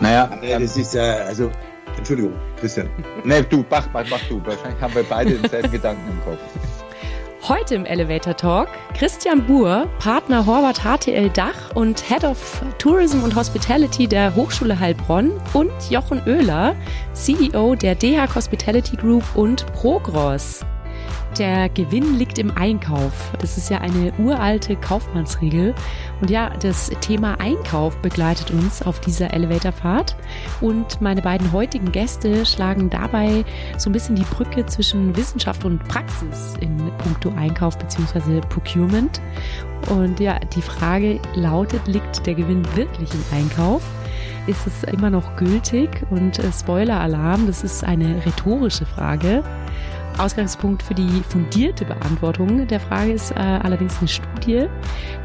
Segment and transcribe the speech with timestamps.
[0.00, 1.50] Naja, das ist äh, also,
[1.96, 2.88] Entschuldigung, Christian.
[3.24, 4.40] Nee, du, mach, mach, mach du.
[4.44, 6.38] Wahrscheinlich haben wir beide denselben Gedanken im Kopf.
[7.48, 13.34] Heute im Elevator Talk Christian Buhr, Partner Horvath HTL Dach und Head of Tourism und
[13.34, 16.76] Hospitality der Hochschule Heilbronn und Jochen Oehler,
[17.14, 20.60] CEO der DH Hospitality Group und Progros.
[21.38, 23.32] Der Gewinn liegt im Einkauf.
[23.40, 25.74] Das ist ja eine uralte Kaufmannsregel.
[26.20, 30.16] Und ja, das Thema Einkauf begleitet uns auf dieser Elevatorfahrt.
[30.60, 33.44] Und meine beiden heutigen Gäste schlagen dabei
[33.78, 38.40] so ein bisschen die Brücke zwischen Wissenschaft und Praxis in puncto Einkauf bzw.
[38.48, 39.20] Procurement.
[39.88, 43.82] Und ja, die Frage lautet, liegt der Gewinn wirklich im Einkauf?
[44.46, 45.90] Ist es immer noch gültig?
[46.10, 49.42] Und äh, Spoiler-Alarm, das ist eine rhetorische Frage.
[50.18, 54.66] Ausgangspunkt für die fundierte Beantwortung der Frage ist äh, allerdings eine Studie,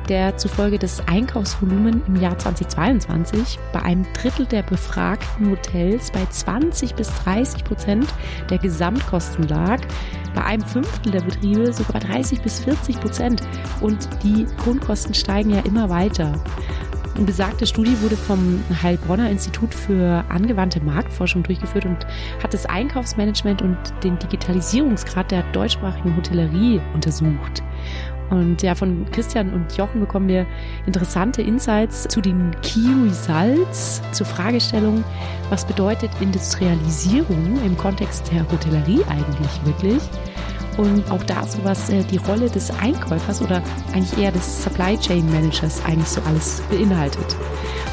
[0.08, 6.95] der zufolge das Einkaufsvolumen im Jahr 2022 bei einem Drittel der befragten Hotels bei 20
[6.95, 8.08] bis 30 Prozent
[8.50, 9.81] der Gesamtkosten lag,
[10.33, 13.41] bei einem Fünftel der Betriebe sogar bei 30 bis 40 Prozent
[13.81, 16.33] und die Grundkosten steigen ja immer weiter.
[17.16, 22.05] Eine besagte Studie wurde vom Heilbronner Institut für angewandte Marktforschung durchgeführt und
[22.44, 27.63] hat das Einkaufsmanagement und den Digitalisierungsgrad der deutschsprachigen Hotellerie untersucht.
[28.30, 30.45] Und ja, von Christian und Jochen bekommen wir
[30.88, 35.03] interessante Insights zu den Key Results, zur Fragestellung,
[35.50, 40.02] was bedeutet Industrialisierung im Kontext der Hotellerie eigentlich wirklich?
[40.78, 43.62] Und auch dazu, was äh, die Rolle des Einkäufers oder
[43.94, 47.36] eigentlich eher des Supply Chain Managers eigentlich so alles beinhaltet.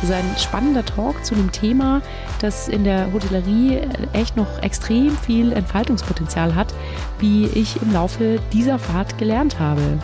[0.00, 2.02] Also ein spannender Talk zu einem Thema,
[2.40, 6.74] das in der Hotellerie äh, echt noch extrem viel Entfaltungspotenzial hat,
[7.18, 9.98] wie ich im Laufe dieser Fahrt gelernt habe.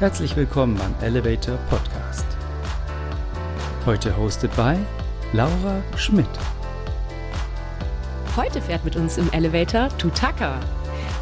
[0.00, 2.26] Herzlich willkommen beim Elevator Podcast.
[3.86, 4.76] Heute hosted by
[5.32, 6.26] Laura Schmidt.
[8.36, 10.58] Heute fährt mit uns im Elevator Tutaka.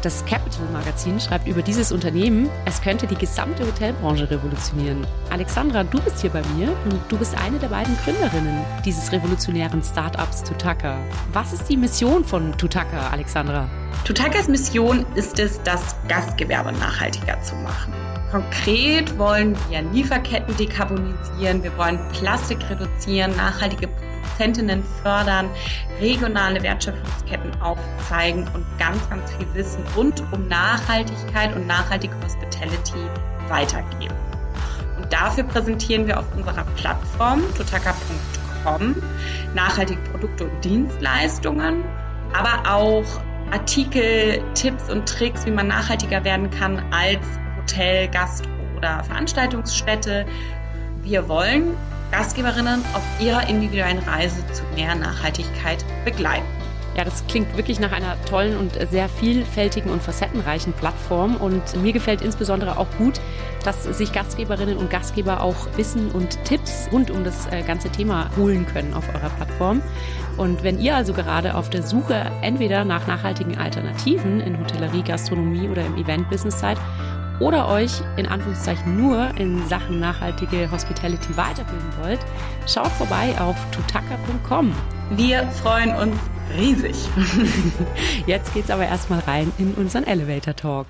[0.03, 5.07] Das Capital Magazin schreibt über dieses Unternehmen, es könnte die gesamte Hotelbranche revolutionieren.
[5.29, 9.81] Alexandra, du bist hier bei mir und du bist eine der beiden Gründerinnen dieses revolutionären
[9.81, 10.97] Startups Tutaka.
[11.31, 13.69] Was ist die Mission von Tutaka, Alexandra?
[14.03, 17.93] Tutakas Mission ist es, das Gastgewerbe nachhaltiger zu machen.
[18.29, 23.87] Konkret wollen wir Lieferketten dekarbonisieren, wir wollen Plastik reduzieren, nachhaltige
[24.33, 25.49] Produzentinnen fördern,
[25.99, 32.97] regionale Wertschöpfungsketten aufzeigen und ganz, ganz viel Wissen rund um Nachhaltigkeit und nachhaltige Hospitality
[33.47, 34.15] weitergeben.
[34.97, 38.95] Und dafür präsentieren wir auf unserer Plattform totaka.com
[39.53, 41.83] nachhaltige Produkte und Dienstleistungen,
[42.33, 43.05] aber auch
[43.51, 47.19] Artikel, Tipps und Tricks, wie man nachhaltiger werden kann als
[47.57, 50.25] Hotel, Gastro oder Veranstaltungsstätte.
[51.03, 51.75] Wir wollen
[52.13, 56.45] Gastgeberinnen auf ihrer individuellen Reise zu mehr Nachhaltigkeit begleiten.
[56.95, 61.37] Ja, das klingt wirklich nach einer tollen und sehr vielfältigen und facettenreichen Plattform.
[61.37, 63.19] Und mir gefällt insbesondere auch gut,
[63.65, 68.29] dass sich Gastgeberinnen und Gastgeber auch Wissen und Tipps rund um das äh, ganze Thema
[68.37, 69.81] holen können auf eurer Plattform.
[70.37, 75.67] Und wenn ihr also gerade auf der Suche entweder nach nachhaltigen Alternativen in Hotellerie, Gastronomie
[75.67, 76.77] oder im Event-Business seid
[77.39, 82.19] oder euch in Anführungszeichen nur in Sachen nachhaltige Hospitality weiterbilden wollt,
[82.67, 84.71] schaut vorbei auf tutaka.com.
[85.11, 86.15] Wir freuen uns
[86.57, 86.95] riesig.
[88.27, 90.87] Jetzt geht's aber erstmal rein in unseren Elevator Talk.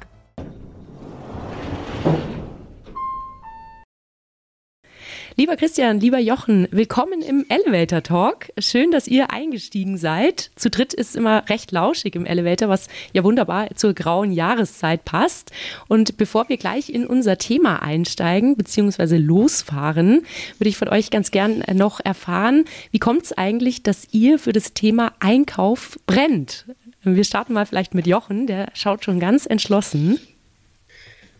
[5.35, 8.51] Lieber Christian, lieber Jochen, willkommen im Elevator Talk.
[8.59, 10.51] Schön, dass ihr eingestiegen seid.
[10.55, 15.51] Zu dritt ist immer recht lauschig im Elevator, was ja wunderbar zur grauen Jahreszeit passt.
[15.87, 19.17] Und bevor wir gleich in unser Thema einsteigen bzw.
[19.17, 20.21] losfahren,
[20.59, 24.53] würde ich von euch ganz gern noch erfahren, wie kommt es eigentlich, dass ihr für
[24.53, 26.65] das Thema Einkauf brennt?
[27.01, 30.19] Wir starten mal vielleicht mit Jochen, der schaut schon ganz entschlossen.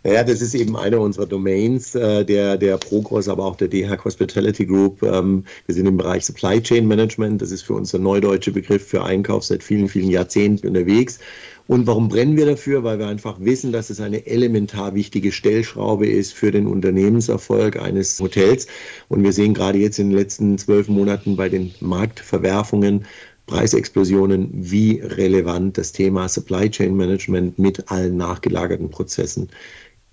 [0.05, 4.03] Naja, das ist eben eine unserer Domains, äh, der, der Procos, aber auch der DH
[4.03, 5.01] Hospitality Group.
[5.01, 7.41] Ähm, wir sind im Bereich Supply Chain Management.
[7.41, 11.19] Das ist für uns der neudeutsche Begriff für Einkauf seit vielen, vielen Jahrzehnten unterwegs.
[11.67, 12.83] Und warum brennen wir dafür?
[12.83, 18.19] Weil wir einfach wissen, dass es eine elementar wichtige Stellschraube ist für den Unternehmenserfolg eines
[18.19, 18.67] Hotels.
[19.07, 23.05] Und wir sehen gerade jetzt in den letzten zwölf Monaten bei den Marktverwerfungen,
[23.45, 29.49] Preisexplosionen, wie relevant das Thema Supply Chain Management mit allen nachgelagerten Prozessen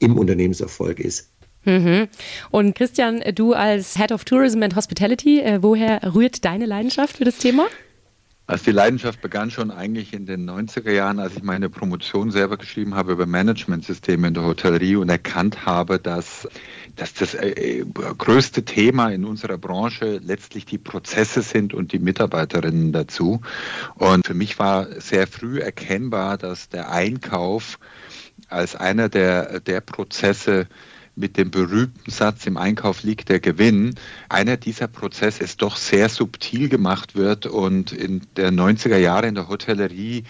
[0.00, 1.30] im Unternehmenserfolg ist.
[1.64, 2.08] Mhm.
[2.50, 7.24] Und Christian, du als Head of Tourism and Hospitality, äh, woher rührt deine Leidenschaft für
[7.24, 7.66] das Thema?
[8.46, 12.56] Also die Leidenschaft begann schon eigentlich in den 90er Jahren, als ich meine Promotion selber
[12.56, 16.48] geschrieben habe über Managementsysteme in der Hotellerie und erkannt habe, dass
[16.96, 17.84] dass das äh,
[18.18, 23.40] größte Thema in unserer Branche letztlich die Prozesse sind und die Mitarbeiterinnen dazu.
[23.94, 27.78] Und für mich war sehr früh erkennbar, dass der Einkauf
[28.50, 30.66] als einer der, der Prozesse
[31.16, 33.94] mit dem berühmten Satz, im Einkauf liegt der Gewinn,
[34.28, 39.34] einer dieser Prozesse ist doch sehr subtil gemacht wird und in der 90er Jahre in
[39.34, 40.24] der Hotellerie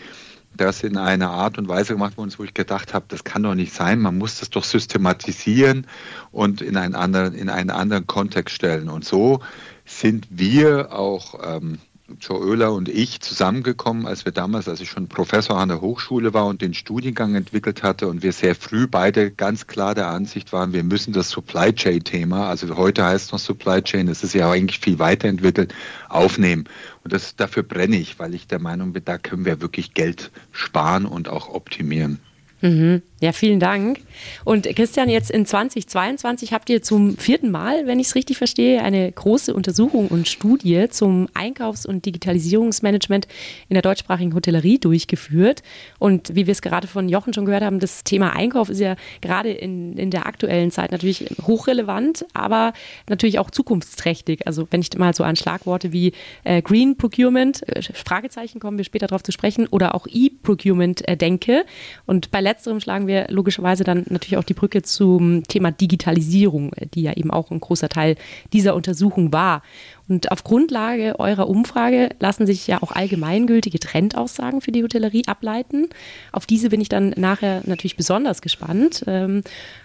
[0.56, 3.42] das in einer Art und Weise gemacht worden ist, wo ich gedacht habe, das kann
[3.42, 5.86] doch nicht sein, man muss das doch systematisieren
[6.32, 8.88] und in einen anderen, in einen anderen Kontext stellen.
[8.88, 9.40] Und so
[9.84, 11.78] sind wir auch ähm,
[12.20, 16.34] Joe Oehler und ich zusammengekommen, als wir damals, als ich schon Professor an der Hochschule
[16.34, 20.52] war und den Studiengang entwickelt hatte und wir sehr früh beide ganz klar der Ansicht
[20.52, 24.24] waren, wir müssen das Supply Chain Thema, also heute heißt es noch Supply Chain, es
[24.24, 25.74] ist ja eigentlich viel weiterentwickelt,
[26.08, 26.64] aufnehmen.
[27.04, 30.30] Und das, dafür brenne ich, weil ich der Meinung bin, da können wir wirklich Geld
[30.52, 32.20] sparen und auch optimieren.
[32.60, 33.02] Mhm.
[33.22, 34.00] Ja, vielen Dank.
[34.46, 38.82] Und Christian, jetzt in 2022 habt ihr zum vierten Mal, wenn ich es richtig verstehe,
[38.82, 43.28] eine große Untersuchung und Studie zum Einkaufs- und Digitalisierungsmanagement
[43.68, 45.62] in der deutschsprachigen Hotellerie durchgeführt.
[45.98, 48.96] Und wie wir es gerade von Jochen schon gehört haben, das Thema Einkauf ist ja
[49.20, 52.72] gerade in, in der aktuellen Zeit natürlich hochrelevant, aber
[53.06, 54.46] natürlich auch zukunftsträchtig.
[54.46, 56.12] Also wenn ich mal so an Schlagworte wie
[56.44, 61.18] äh, Green Procurement, äh, Fragezeichen kommen wir später darauf zu sprechen, oder auch E-Procurement äh,
[61.18, 61.66] denke.
[62.06, 66.72] Und bei letzterem schlagen wir wir logischerweise dann natürlich auch die Brücke zum Thema Digitalisierung,
[66.94, 68.16] die ja eben auch ein großer Teil
[68.52, 69.62] dieser Untersuchung war.
[70.08, 75.88] Und auf Grundlage eurer Umfrage lassen sich ja auch allgemeingültige Trendaussagen für die Hotellerie ableiten.
[76.32, 79.04] Auf diese bin ich dann nachher natürlich besonders gespannt.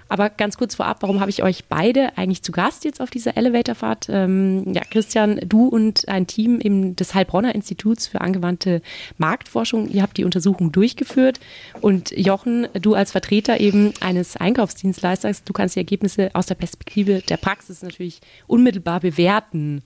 [0.07, 3.38] Aber ganz kurz vorab, warum habe ich euch beide eigentlich zu Gast jetzt auf dieser
[3.38, 4.07] Elevatorfahrt?
[4.10, 8.81] Ähm, ja, Christian, du und ein Team eben des Heilbronner Instituts für angewandte
[9.18, 11.40] Marktforschung, ihr habt die Untersuchung durchgeführt.
[11.81, 17.22] Und Jochen, du als Vertreter eben eines Einkaufsdienstleisters, du kannst die Ergebnisse aus der Perspektive
[17.22, 19.81] der Praxis natürlich unmittelbar bewerten.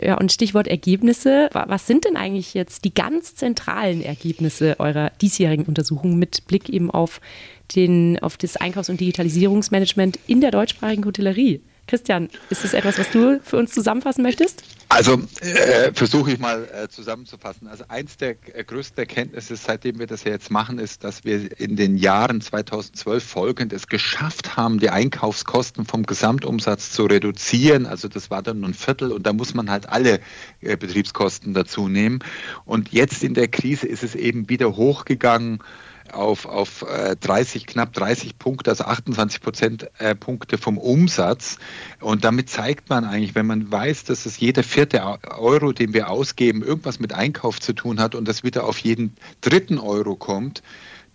[0.00, 1.48] Ja, und Stichwort Ergebnisse.
[1.52, 6.90] Was sind denn eigentlich jetzt die ganz zentralen Ergebnisse eurer diesjährigen Untersuchung mit Blick eben
[6.90, 7.20] auf
[7.74, 9.00] den, auf das Einkaufs- und
[9.46, 11.60] Digitalisierungsmanagement in der deutschsprachigen Hotellerie?
[11.86, 14.64] Christian, ist das etwas, was du für uns zusammenfassen möchtest?
[14.88, 17.68] Also äh, versuche ich mal äh, zusammenzufassen.
[17.68, 21.60] Also eins der äh, größten Erkenntnisse, seitdem wir das ja jetzt machen, ist, dass wir
[21.60, 27.86] in den Jahren 2012 folgend es geschafft haben, die Einkaufskosten vom Gesamtumsatz zu reduzieren.
[27.86, 30.18] Also das war dann nur ein Viertel und da muss man halt alle
[30.60, 32.18] äh, Betriebskosten dazu nehmen.
[32.64, 35.60] Und jetzt in der Krise ist es eben wieder hochgegangen
[36.12, 36.84] auf, auf
[37.20, 41.58] 30, äh, knapp 30 Punkte, also 28 Prozentpunkte äh, vom Umsatz.
[42.00, 45.02] Und damit zeigt man eigentlich, wenn man weiß, dass es jeder vierte
[45.38, 49.14] Euro, den wir ausgeben, irgendwas mit Einkauf zu tun hat und das wieder auf jeden
[49.40, 50.62] dritten Euro kommt,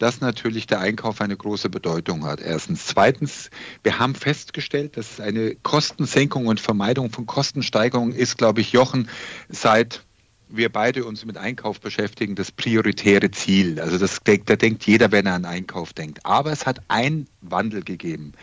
[0.02, 2.42] dass natürlich der Einkauf eine große Bedeutung hat.
[2.42, 2.88] Erstens.
[2.88, 3.52] Zweitens,
[3.84, 9.10] wir haben festgestellt, dass eine Kostensenkung und Vermeidung von Kostensteigerungen ist, glaube ich, Jochen,
[9.48, 10.04] seit
[10.51, 13.80] wir beide uns mit Einkauf beschäftigen, das prioritäre Ziel.
[13.80, 16.25] Also das, da denkt jeder, wenn er an Einkauf denkt.
[16.25, 18.33] Aber es hat einen Wandel gegeben.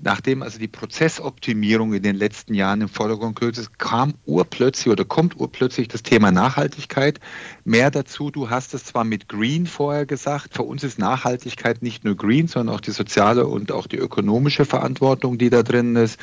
[0.00, 5.04] Nachdem also die Prozessoptimierung in den letzten Jahren im Vordergrund gerückt ist, kam urplötzlich oder
[5.04, 7.18] kommt urplötzlich das Thema Nachhaltigkeit.
[7.64, 12.04] Mehr dazu, du hast es zwar mit Green vorher gesagt, für uns ist Nachhaltigkeit nicht
[12.04, 16.20] nur Green, sondern auch die soziale und auch die ökonomische Verantwortung, die da drin ist.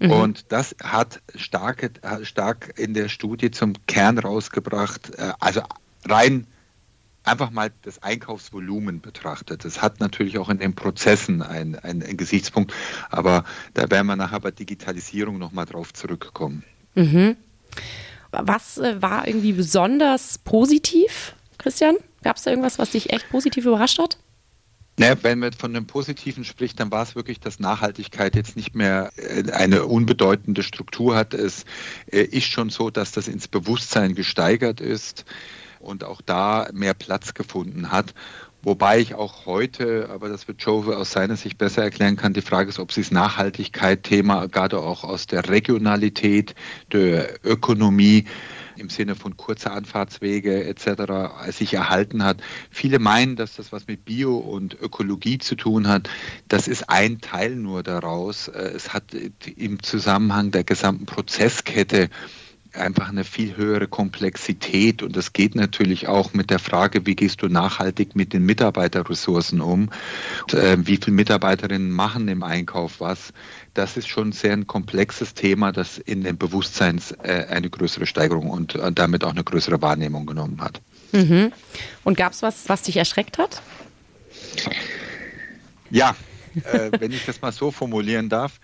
[0.00, 0.10] Mhm.
[0.10, 1.90] Und das hat stark,
[2.22, 5.60] stark in der Studie zum Kern rausgebracht, äh, also
[6.06, 6.46] rein
[7.24, 9.64] einfach mal das Einkaufsvolumen betrachtet.
[9.64, 12.72] Das hat natürlich auch in den Prozessen einen, einen, Gesichtspunkt,
[13.10, 16.62] aber da werden wir nachher bei Digitalisierung nochmal drauf zurückkommen.
[16.94, 17.36] Mhm.
[18.30, 21.96] Was äh, war irgendwie besonders positiv, Christian?
[22.22, 24.18] Gab es da irgendwas, was dich echt positiv überrascht hat?
[24.96, 28.76] Naja, wenn man von dem Positiven spricht, dann war es wirklich, dass Nachhaltigkeit jetzt nicht
[28.76, 31.34] mehr äh, eine unbedeutende Struktur hat.
[31.34, 31.64] Es
[32.12, 35.24] äh, ist schon so, dass das ins Bewusstsein gesteigert ist
[35.84, 38.14] und auch da mehr Platz gefunden hat.
[38.64, 42.40] Wobei ich auch heute, aber das wird Joe aus seiner Sicht besser erklären kann, die
[42.40, 46.54] Frage ist, ob sich das Nachhaltigkeit-Thema gerade auch aus der Regionalität,
[46.90, 48.24] der Ökonomie
[48.76, 51.50] im Sinne von kurzer Anfahrtswege etc.
[51.50, 52.38] sich erhalten hat.
[52.70, 56.08] Viele meinen, dass das was mit Bio und Ökologie zu tun hat.
[56.48, 58.48] Das ist ein Teil nur daraus.
[58.48, 62.08] Es hat im Zusammenhang der gesamten Prozesskette
[62.74, 67.42] einfach eine viel höhere Komplexität und das geht natürlich auch mit der Frage, wie gehst
[67.42, 69.90] du nachhaltig mit den Mitarbeiterressourcen um,
[70.42, 73.32] und, äh, wie viele Mitarbeiterinnen machen im Einkauf was.
[73.74, 78.50] Das ist schon sehr ein komplexes Thema, das in dem Bewusstsein äh, eine größere Steigerung
[78.50, 80.80] und äh, damit auch eine größere Wahrnehmung genommen hat.
[81.12, 81.52] Mhm.
[82.02, 83.62] Und gab es was, was dich erschreckt hat?
[85.90, 86.16] Ja,
[86.72, 88.60] äh, wenn ich das mal so formulieren darf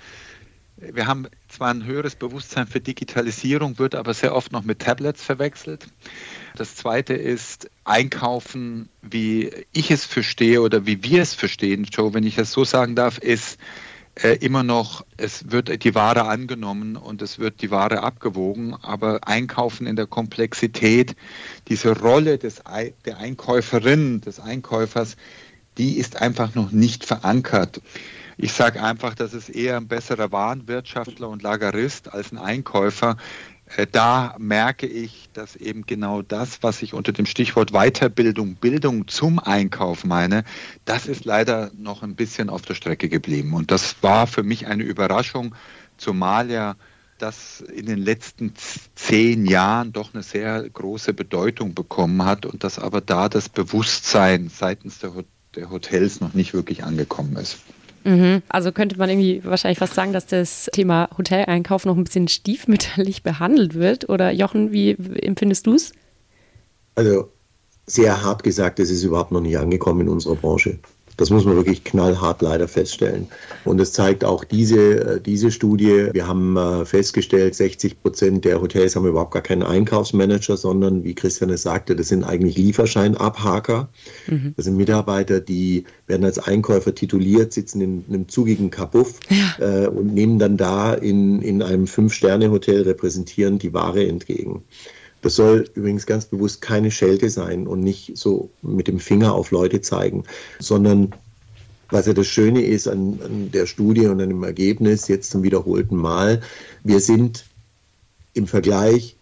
[0.80, 5.22] Wir haben zwar ein höheres Bewusstsein für Digitalisierung, wird aber sehr oft noch mit Tablets
[5.22, 5.86] verwechselt.
[6.56, 12.24] Das zweite ist Einkaufen, wie ich es verstehe oder wie wir es verstehen, Joe, wenn
[12.24, 13.58] ich es so sagen darf, ist
[14.14, 19.28] äh, immer noch, es wird die Ware angenommen und es wird die Ware abgewogen, aber
[19.28, 21.14] Einkaufen in der Komplexität,
[21.68, 22.62] diese Rolle des,
[23.04, 25.16] der Einkäuferin, des Einkäufers,
[25.76, 27.80] die ist einfach noch nicht verankert.
[28.42, 33.18] Ich sage einfach, das ist eher ein besserer Warenwirtschaftler und Lagerist als ein Einkäufer.
[33.76, 39.06] Äh, da merke ich, dass eben genau das, was ich unter dem Stichwort Weiterbildung, Bildung
[39.08, 40.44] zum Einkauf meine,
[40.86, 43.52] das ist leider noch ein bisschen auf der Strecke geblieben.
[43.52, 45.54] Und das war für mich eine Überraschung,
[45.98, 46.76] zumal ja
[47.18, 48.54] das in den letzten
[48.94, 54.48] zehn Jahren doch eine sehr große Bedeutung bekommen hat und dass aber da das Bewusstsein
[54.48, 57.58] seitens der Hotels noch nicht wirklich angekommen ist.
[58.04, 58.42] Mhm.
[58.48, 63.22] Also könnte man irgendwie wahrscheinlich fast sagen, dass das Thema Hoteleinkauf noch ein bisschen stiefmütterlich
[63.24, 64.08] behandelt wird.
[64.08, 65.92] Oder Jochen, wie empfindest du es?
[66.94, 67.30] Also
[67.86, 70.78] sehr hart gesagt, es ist überhaupt noch nicht angekommen in unserer Branche.
[71.20, 73.28] Das muss man wirklich knallhart leider feststellen.
[73.66, 76.08] Und es zeigt auch diese, äh, diese Studie.
[76.14, 81.14] Wir haben äh, festgestellt, 60 Prozent der Hotels haben überhaupt gar keinen Einkaufsmanager, sondern, wie
[81.14, 83.90] Christian es sagte, das sind eigentlich Lieferscheinabhaker.
[84.28, 84.54] Mhm.
[84.56, 89.84] Das sind Mitarbeiter, die werden als Einkäufer tituliert, sitzen in einem zugigen Kabuff ja.
[89.84, 94.62] äh, und nehmen dann da in, in einem Fünf-Sterne-Hotel repräsentierend die Ware entgegen.
[95.22, 99.50] Das soll übrigens ganz bewusst keine Schelte sein und nicht so mit dem Finger auf
[99.50, 100.24] Leute zeigen,
[100.58, 101.14] sondern
[101.90, 105.42] was ja das Schöne ist an, an der Studie und an dem Ergebnis jetzt zum
[105.42, 106.40] wiederholten Mal,
[106.84, 107.44] wir sind
[108.32, 109.16] im Vergleich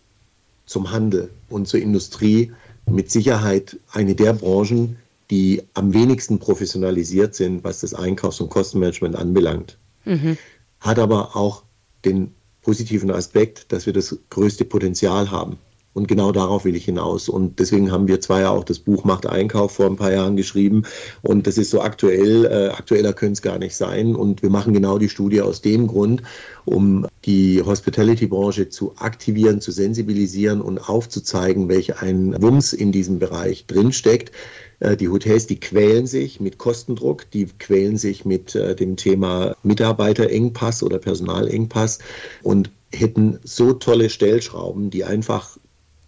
[0.67, 2.53] zum Handel und zur Industrie
[2.87, 4.97] mit Sicherheit eine der Branchen,
[5.31, 9.77] die am wenigsten professionalisiert sind, was das Einkaufs- und Kostenmanagement anbelangt.
[10.05, 10.37] Mhm.
[10.81, 11.63] Hat aber auch
[12.05, 15.59] den positiven Aspekt, dass wir das größte Potenzial haben.
[15.99, 17.29] Und genau darauf will ich hinaus.
[17.29, 20.37] Und deswegen haben wir zwar ja auch das Buch Macht Einkauf vor ein paar Jahren
[20.37, 20.85] geschrieben.
[21.23, 24.15] Und das ist so aktuell, äh, aktueller könnte es gar nicht sein.
[24.15, 26.23] Und wir machen genau die Studie aus dem Grund,
[26.67, 33.67] um die Hospitality-Branche zu aktivieren, zu sensibilisieren und aufzuzeigen, welch ein Wumms in diesem Bereich
[33.67, 34.31] drinsteckt.
[34.79, 39.57] Äh, die Hotels, die quälen sich mit Kostendruck, die quälen sich mit äh, dem Thema
[39.65, 41.99] Mitarbeiterengpass oder Personalengpass
[42.45, 45.58] und hätten so tolle Stellschrauben, die einfach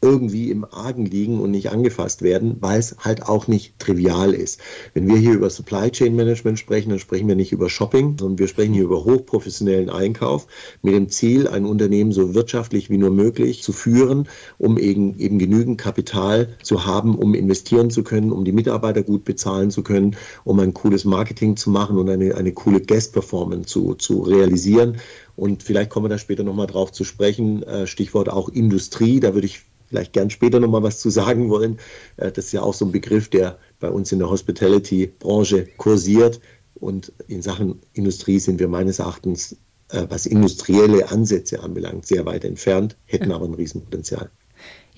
[0.02, 4.60] irgendwie im Argen liegen und nicht angefasst werden, weil es halt auch nicht trivial ist.
[4.94, 8.38] Wenn wir hier über Supply Chain Management sprechen, dann sprechen wir nicht über Shopping, sondern
[8.38, 10.46] wir sprechen hier über hochprofessionellen Einkauf
[10.82, 14.26] mit dem Ziel, ein Unternehmen so wirtschaftlich wie nur möglich zu führen,
[14.56, 19.24] um eben, eben genügend Kapital zu haben, um investieren zu können, um die Mitarbeiter gut
[19.24, 23.68] bezahlen zu können, um ein cooles Marketing zu machen und eine, eine coole Guest Performance
[23.68, 24.96] zu, zu realisieren.
[25.36, 27.62] Und vielleicht kommen wir da später nochmal drauf zu sprechen.
[27.62, 29.20] Äh, Stichwort auch Industrie.
[29.20, 31.78] Da würde ich vielleicht gern später nochmal was zu sagen wollen.
[32.16, 36.40] Äh, das ist ja auch so ein Begriff, der bei uns in der Hospitality-Branche kursiert.
[36.74, 39.56] Und in Sachen Industrie sind wir meines Erachtens,
[39.90, 44.30] äh, was industrielle Ansätze anbelangt, sehr weit entfernt, hätten aber ein Riesenpotenzial.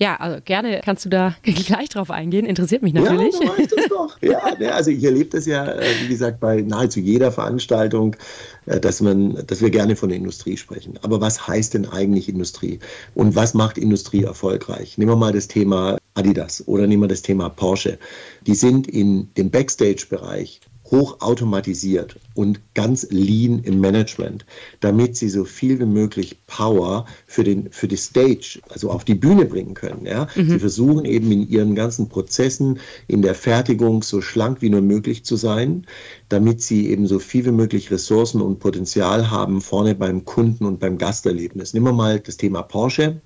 [0.03, 2.45] Ja, also gerne kannst du da gleich drauf eingehen.
[2.45, 3.35] Interessiert mich natürlich.
[3.39, 4.17] Ja, du das doch.
[4.21, 8.17] ja, ne, also ich erlebe das ja, äh, wie gesagt, bei nahezu jeder Veranstaltung,
[8.65, 10.99] äh, dass man, dass wir gerne von der Industrie sprechen.
[11.03, 12.79] Aber was heißt denn eigentlich Industrie?
[13.15, 14.97] Und was macht Industrie erfolgreich?
[14.97, 17.97] Nehmen wir mal das Thema Adidas oder nehmen wir das Thema Porsche.
[18.45, 20.59] Die sind in dem Backstage-Bereich
[20.93, 24.45] hochautomatisiert und ganz lean im Management,
[24.79, 29.15] damit sie so viel wie möglich Power für, den, für die Stage, also auf die
[29.15, 30.05] Bühne bringen können.
[30.05, 30.27] Ja?
[30.35, 30.51] Mhm.
[30.51, 35.25] Sie versuchen eben in ihren ganzen Prozessen, in der Fertigung so schlank wie nur möglich
[35.25, 35.87] zu sein,
[36.29, 40.79] damit sie eben so viel wie möglich Ressourcen und Potenzial haben vorne beim Kunden und
[40.79, 41.73] beim Gasterlebnis.
[41.73, 43.19] Nehmen wir mal das Thema Porsche.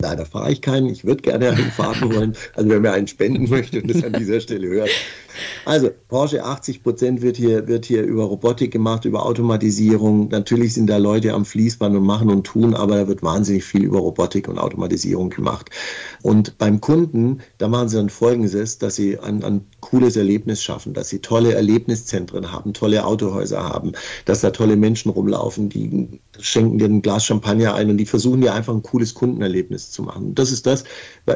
[0.00, 0.88] Leider fahre ich keinen.
[0.90, 2.36] Ich würde gerne einen fahren wollen.
[2.54, 4.90] Also wer mir einen spenden möchte und das an dieser Stelle hört,
[5.64, 10.28] also Porsche 80 Prozent wird hier, wird hier über Robotik gemacht, über Automatisierung.
[10.28, 13.84] Natürlich sind da Leute am Fließband und machen und tun, aber da wird wahnsinnig viel
[13.84, 15.70] über Robotik und Automatisierung gemacht.
[16.22, 20.94] Und beim Kunden, da machen sie dann Folgendes, dass sie ein, ein cooles Erlebnis schaffen,
[20.94, 23.92] dass sie tolle Erlebniszentren haben, tolle Autohäuser haben,
[24.24, 28.40] dass da tolle Menschen rumlaufen, die schenken dir ein Glas Champagner ein und die versuchen
[28.40, 30.34] dir einfach ein cooles Kundenerlebnis zu machen.
[30.34, 30.84] Das ist das,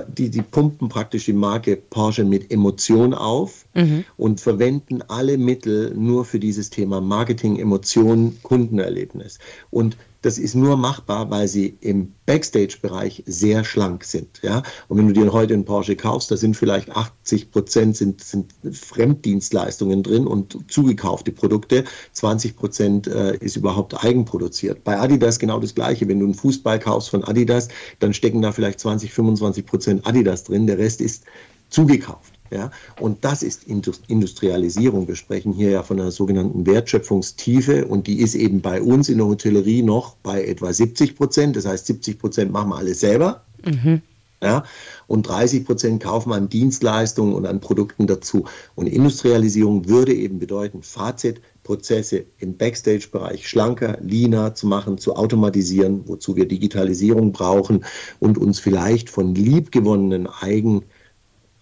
[0.09, 3.65] die, die pumpen praktisch die Marke Porsche mit Emotion auf.
[3.75, 4.05] Mhm mhm.
[4.17, 9.39] und verwenden alle Mittel nur für dieses Thema Marketing, Emotionen, Kundenerlebnis.
[9.71, 14.41] Und das ist nur machbar, weil sie im Backstage-Bereich sehr schlank sind.
[14.43, 14.63] Ja?
[14.89, 18.53] Und wenn du dir heute einen Porsche kaufst, da sind vielleicht 80 Prozent sind, sind
[18.73, 21.85] Fremddienstleistungen drin und zugekaufte Produkte.
[22.13, 24.83] 20 Prozent äh, ist überhaupt eigenproduziert.
[24.83, 26.09] Bei Adidas genau das Gleiche.
[26.09, 27.69] Wenn du einen Fußball kaufst von Adidas,
[28.01, 30.67] dann stecken da vielleicht 20, 25 Prozent Adidas drin.
[30.67, 31.25] Der Rest ist
[31.71, 32.38] zugekauft.
[32.51, 35.07] Ja, und das ist Industrialisierung.
[35.07, 39.19] Wir sprechen hier ja von einer sogenannten Wertschöpfungstiefe und die ist eben bei uns in
[39.19, 41.57] der Hotellerie noch bei etwa 70 Prozent.
[41.57, 43.43] Das heißt, 70 Prozent machen wir alles selber.
[43.65, 44.03] Mhm.
[44.41, 44.63] Ja,
[45.09, 48.45] und 30 Prozent kaufen wir an Dienstleistungen und an Produkten dazu.
[48.77, 56.03] Und Industrialisierung würde eben bedeuten, Fazit, Prozesse im Backstage-Bereich schlanker, leaner zu machen, zu automatisieren,
[56.07, 57.85] wozu wir Digitalisierung brauchen
[58.21, 60.85] und uns vielleicht von liebgewonnenen Eigen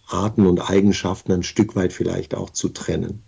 [0.07, 3.23] Arten und Eigenschaften ein Stück weit vielleicht auch zu trennen.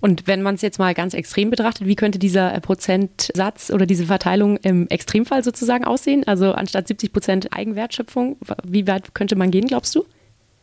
[0.00, 3.84] Und wenn man es jetzt mal ganz extrem betrachtet, wie könnte dieser äh, Prozentsatz oder
[3.84, 6.24] diese Verteilung im Extremfall sozusagen aussehen?
[6.26, 10.04] Also anstatt 70 Prozent Eigenwertschöpfung, wie weit könnte man gehen, glaubst du?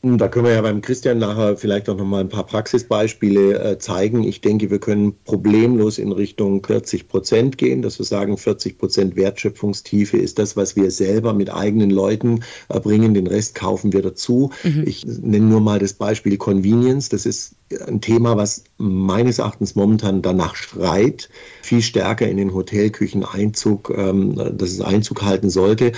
[0.05, 3.77] Da können wir ja beim Christian nachher vielleicht auch noch mal ein paar Praxisbeispiele äh,
[3.79, 4.24] zeigen.
[4.24, 9.15] Ich denke, wir können problemlos in Richtung 40 Prozent gehen, dass wir sagen, 40 Prozent
[9.15, 13.15] Wertschöpfungstiefe ist das, was wir selber mit eigenen Leuten erbringen.
[13.15, 14.51] Den Rest kaufen wir dazu.
[14.63, 14.83] Mhm.
[14.85, 17.09] Ich nenne nur mal das Beispiel Convenience.
[17.09, 17.55] Das ist
[17.88, 21.29] ein Thema, was meines Erachtens momentan danach schreit,
[21.63, 25.91] viel stärker in den Hotelküchen Einzug, ähm, dass es Einzug halten sollte.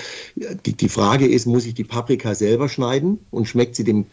[0.66, 4.06] Die, die Frage ist, muss ich die Paprika selber schneiden und schmeckt sie dem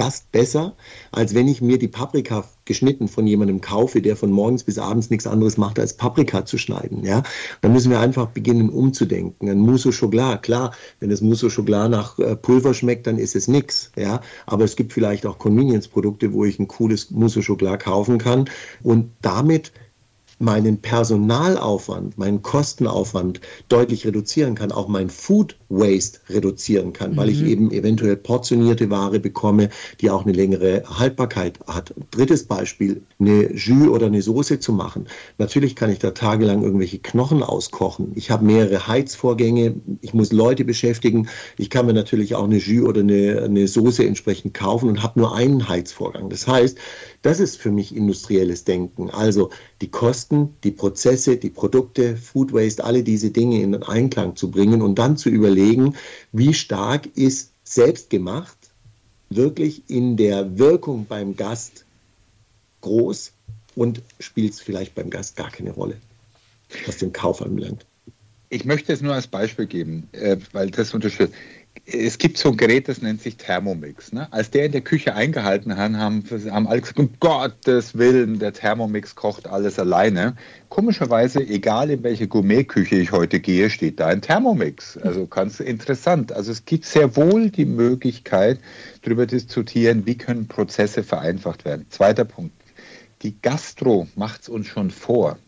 [0.00, 0.76] Gast besser,
[1.12, 5.10] als wenn ich mir die Paprika geschnitten von jemandem kaufe, der von morgens bis abends
[5.10, 7.04] nichts anderes macht, als Paprika zu schneiden.
[7.04, 7.22] Ja?
[7.60, 9.50] Da müssen wir einfach beginnen umzudenken.
[9.50, 13.18] Ein Mousse au Chocolat, klar, wenn das Mousse au Chocolat nach äh, Pulver schmeckt, dann
[13.18, 13.92] ist es nichts.
[13.94, 14.22] Ja?
[14.46, 18.48] Aber es gibt vielleicht auch Convenience-Produkte, wo ich ein cooles Mousse au Chocolat kaufen kann
[18.82, 19.70] und damit
[20.40, 27.16] meinen Personalaufwand, meinen Kostenaufwand deutlich reduzieren kann, auch mein Food Waste reduzieren kann, mhm.
[27.16, 27.46] weil ich mhm.
[27.46, 29.68] eben eventuell portionierte Ware bekomme,
[30.00, 31.94] die auch eine längere Haltbarkeit hat.
[32.10, 35.06] Drittes Beispiel, eine Jus oder eine Soße zu machen.
[35.38, 38.12] Natürlich kann ich da tagelang irgendwelche Knochen auskochen.
[38.14, 41.28] Ich habe mehrere Heizvorgänge, ich muss Leute beschäftigen.
[41.58, 45.20] Ich kann mir natürlich auch eine Jus oder eine, eine Soße entsprechend kaufen und habe
[45.20, 46.30] nur einen Heizvorgang.
[46.30, 46.78] Das heißt,
[47.22, 49.10] das ist für mich industrielles Denken.
[49.10, 49.50] Also
[49.82, 54.82] die Kosten, die Prozesse, die Produkte, Food Waste, alle diese Dinge in Einklang zu bringen
[54.82, 55.96] und dann zu überlegen,
[56.32, 58.56] wie stark ist selbstgemacht
[59.28, 61.84] wirklich in der Wirkung beim Gast
[62.80, 63.32] groß
[63.76, 65.96] und spielt es vielleicht beim Gast gar keine Rolle,
[66.86, 67.86] was den Kauf anbelangt.
[68.48, 71.34] Ich möchte es nur als Beispiel geben, äh, weil das unterstützt
[71.92, 74.12] es gibt so ein Gerät, das nennt sich Thermomix.
[74.12, 74.32] Ne?
[74.32, 78.52] Als der in der Küche eingehalten hat, haben, haben alle gesagt, um Gottes Willen, der
[78.52, 80.36] Thermomix kocht alles alleine.
[80.68, 84.96] Komischerweise, egal in welche Gourmetküche ich heute gehe, steht da ein Thermomix.
[84.98, 86.32] Also ganz interessant.
[86.32, 88.58] Also es gibt sehr wohl die Möglichkeit,
[89.02, 91.86] darüber diskutieren, wie können Prozesse vereinfacht werden.
[91.90, 92.54] Zweiter Punkt.
[93.22, 95.38] Die Gastro macht es uns schon vor.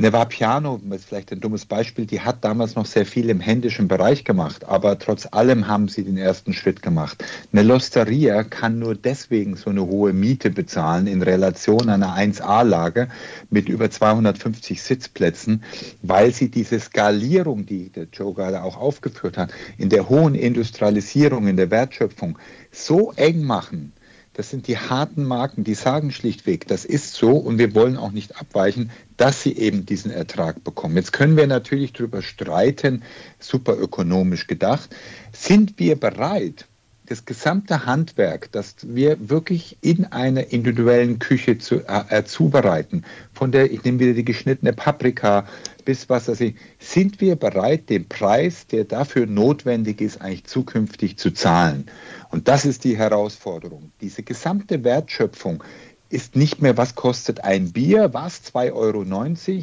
[0.00, 3.86] Eine Vapiano, ist vielleicht ein dummes Beispiel, die hat damals noch sehr viel im händischen
[3.86, 7.22] Bereich gemacht, aber trotz allem haben sie den ersten Schritt gemacht.
[7.52, 13.08] Eine Losteria kann nur deswegen so eine hohe Miete bezahlen in Relation einer 1A-Lage
[13.50, 15.64] mit über 250 Sitzplätzen,
[16.00, 21.46] weil sie diese Skalierung, die der Joe gerade auch aufgeführt hat, in der hohen Industrialisierung,
[21.46, 22.38] in der Wertschöpfung
[22.72, 23.92] so eng machen,
[24.40, 28.10] das sind die harten Marken, die sagen schlichtweg, das ist so und wir wollen auch
[28.10, 30.96] nicht abweichen, dass sie eben diesen Ertrag bekommen.
[30.96, 33.02] Jetzt können wir natürlich darüber streiten,
[33.38, 34.88] super ökonomisch gedacht,
[35.32, 36.64] sind wir bereit,
[37.04, 43.52] das gesamte Handwerk, das wir wirklich in einer individuellen Küche zu, äh, äh, zubereiten, von
[43.52, 45.44] der, ich nehme wieder die geschnittene Paprika
[45.90, 51.18] bis was weiß ich, sind wir bereit, den Preis, der dafür notwendig ist, eigentlich zukünftig
[51.18, 51.86] zu zahlen?
[52.30, 53.90] Und das ist die Herausforderung.
[54.00, 55.64] Diese gesamte Wertschöpfung
[56.08, 59.04] ist nicht mehr, was kostet ein Bier, was 2,90 Euro.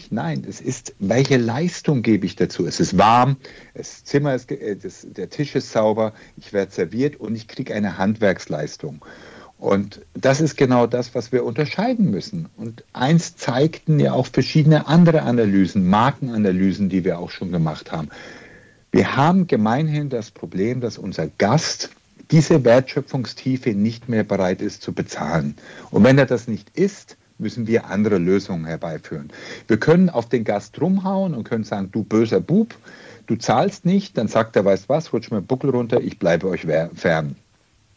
[0.10, 2.68] Nein, es ist, welche Leistung gebe ich dazu?
[2.68, 3.38] Es ist warm,
[3.74, 7.74] das Zimmer ist, äh, das, der Tisch ist sauber, ich werde serviert und ich kriege
[7.74, 9.06] eine Handwerksleistung.
[9.58, 12.48] Und das ist genau das, was wir unterscheiden müssen.
[12.58, 18.10] Und eins zeigten ja auch verschiedene andere Analysen, Markenanalysen, die wir auch schon gemacht haben.
[18.92, 21.90] Wir haben gemeinhin das Problem, dass unser Gast
[22.32, 25.56] diese Wertschöpfungstiefe nicht mehr bereit ist zu bezahlen.
[25.92, 29.30] Und wenn er das nicht ist, müssen wir andere Lösungen herbeiführen.
[29.68, 32.76] Wir können auf den Gast rumhauen und können sagen, du böser Bub,
[33.28, 36.66] du zahlst nicht, dann sagt er, weißt was, rutsch mir Buckel runter, ich bleibe euch
[36.96, 37.36] fern.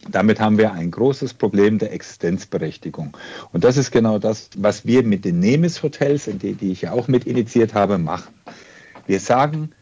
[0.08, 3.16] Damit haben wir ein großes Problem der Existenzberechtigung.
[3.52, 7.06] Und das ist genau das, was wir mit den Nemes-Hotels, die, die ich ja auch
[7.06, 8.32] mit initiiert habe, machen.
[9.06, 9.72] Wir sagen,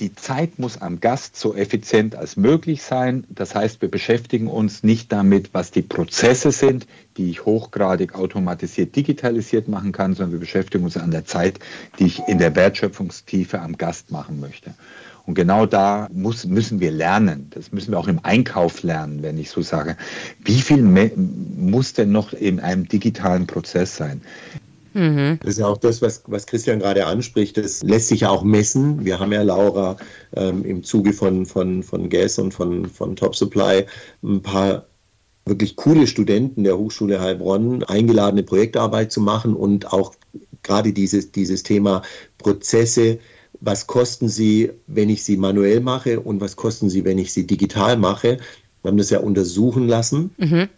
[0.00, 3.24] die Zeit muss am Gast so effizient als möglich sein.
[3.28, 6.86] Das heißt, wir beschäftigen uns nicht damit, was die Prozesse sind,
[7.18, 11.60] die ich hochgradig automatisiert, digitalisiert machen kann, sondern wir beschäftigen uns an der Zeit,
[11.98, 14.74] die ich in der Wertschöpfungstiefe am Gast machen möchte.
[15.30, 17.46] Und genau da muss, müssen wir lernen.
[17.50, 19.96] Das müssen wir auch im Einkauf lernen, wenn ich so sage.
[20.44, 24.22] Wie viel muss denn noch in einem digitalen Prozess sein?
[24.92, 25.38] Mhm.
[25.40, 27.56] Das ist ja auch das, was, was Christian gerade anspricht.
[27.58, 29.04] Das lässt sich ja auch messen.
[29.04, 29.98] Wir haben ja, Laura,
[30.34, 33.86] ähm, im Zuge von, von, von GAS und von, von Top Supply
[34.24, 34.86] ein paar
[35.46, 40.12] wirklich coole Studenten der Hochschule Heilbronn eingeladen, eine Projektarbeit zu machen und auch
[40.64, 42.02] gerade dieses, dieses Thema
[42.38, 43.20] Prozesse,
[43.60, 47.46] was kosten sie, wenn ich sie manuell mache und was kosten sie, wenn ich sie
[47.46, 48.38] digital mache.
[48.82, 50.30] Wir haben das ja untersuchen lassen.
[50.38, 50.68] Mhm.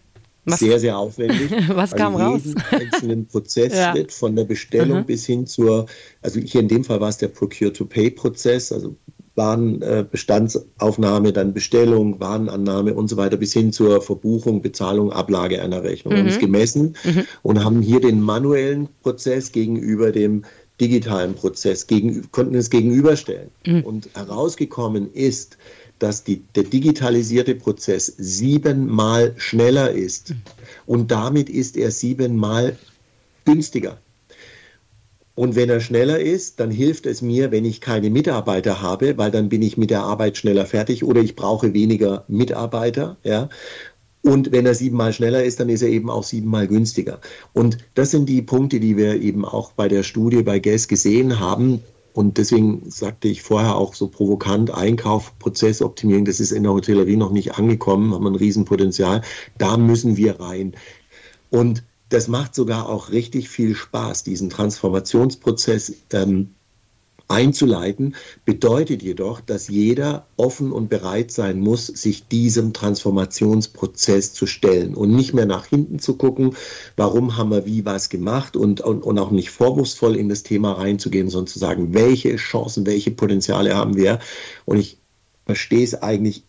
[0.44, 0.58] Was?
[0.58, 1.52] Sehr, sehr aufwendig.
[1.68, 2.54] Was kam also raus?
[2.72, 4.16] einzelnen Prozessschritt ja.
[4.16, 5.06] von der Bestellung mhm.
[5.06, 5.86] bis hin zur,
[6.20, 8.96] also hier in dem Fall war es der Procure-to-Pay-Prozess, also
[9.34, 16.12] Warenbestandsaufnahme, dann Bestellung, Warenannahme und so weiter bis hin zur Verbuchung, Bezahlung, Ablage einer Rechnung.
[16.12, 16.16] Mhm.
[16.16, 17.24] Wir haben es gemessen mhm.
[17.42, 20.44] und haben hier den manuellen Prozess gegenüber dem
[20.82, 23.50] digitalen Prozess, gegen, konnten es gegenüberstellen.
[23.64, 23.82] Mhm.
[23.84, 25.56] Und herausgekommen ist,
[25.98, 30.34] dass die, der digitalisierte Prozess siebenmal schneller ist
[30.84, 32.76] und damit ist er siebenmal
[33.44, 33.98] günstiger.
[35.34, 39.30] Und wenn er schneller ist, dann hilft es mir, wenn ich keine Mitarbeiter habe, weil
[39.30, 43.16] dann bin ich mit der Arbeit schneller fertig oder ich brauche weniger Mitarbeiter.
[43.22, 43.48] Ja?
[44.22, 47.20] Und wenn er siebenmal schneller ist, dann ist er eben auch siebenmal günstiger.
[47.52, 51.40] Und das sind die Punkte, die wir eben auch bei der Studie bei GES gesehen
[51.40, 51.82] haben.
[52.14, 57.16] Und deswegen sagte ich vorher auch so provokant, Einkauf, Prozessoptimierung, das ist in der Hotellerie
[57.16, 59.22] noch nicht angekommen, haben ein Riesenpotenzial.
[59.58, 60.74] Da müssen wir rein.
[61.50, 66.50] Und das macht sogar auch richtig viel Spaß, diesen Transformationsprozess ähm,
[67.28, 74.94] einzuleiten, bedeutet jedoch, dass jeder offen und bereit sein muss, sich diesem Transformationsprozess zu stellen
[74.94, 76.54] und nicht mehr nach hinten zu gucken,
[76.96, 80.72] warum haben wir wie was gemacht und, und, und auch nicht vorwurfsvoll in das Thema
[80.72, 84.18] reinzugehen, sondern zu sagen, welche Chancen, welche Potenziale haben wir.
[84.64, 84.98] Und ich
[85.46, 86.44] verstehe es eigentlich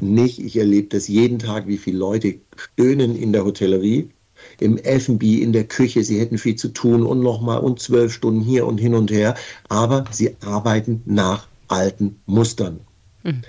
[0.00, 0.38] nicht.
[0.38, 4.10] Ich erlebe das jeden Tag, wie viele Leute stöhnen in der Hotellerie
[4.60, 8.40] im F&B, in der Küche, sie hätten viel zu tun und nochmal und zwölf Stunden
[8.40, 9.34] hier und hin und her,
[9.68, 12.80] aber sie arbeiten nach alten Mustern.
[13.22, 13.42] Mhm.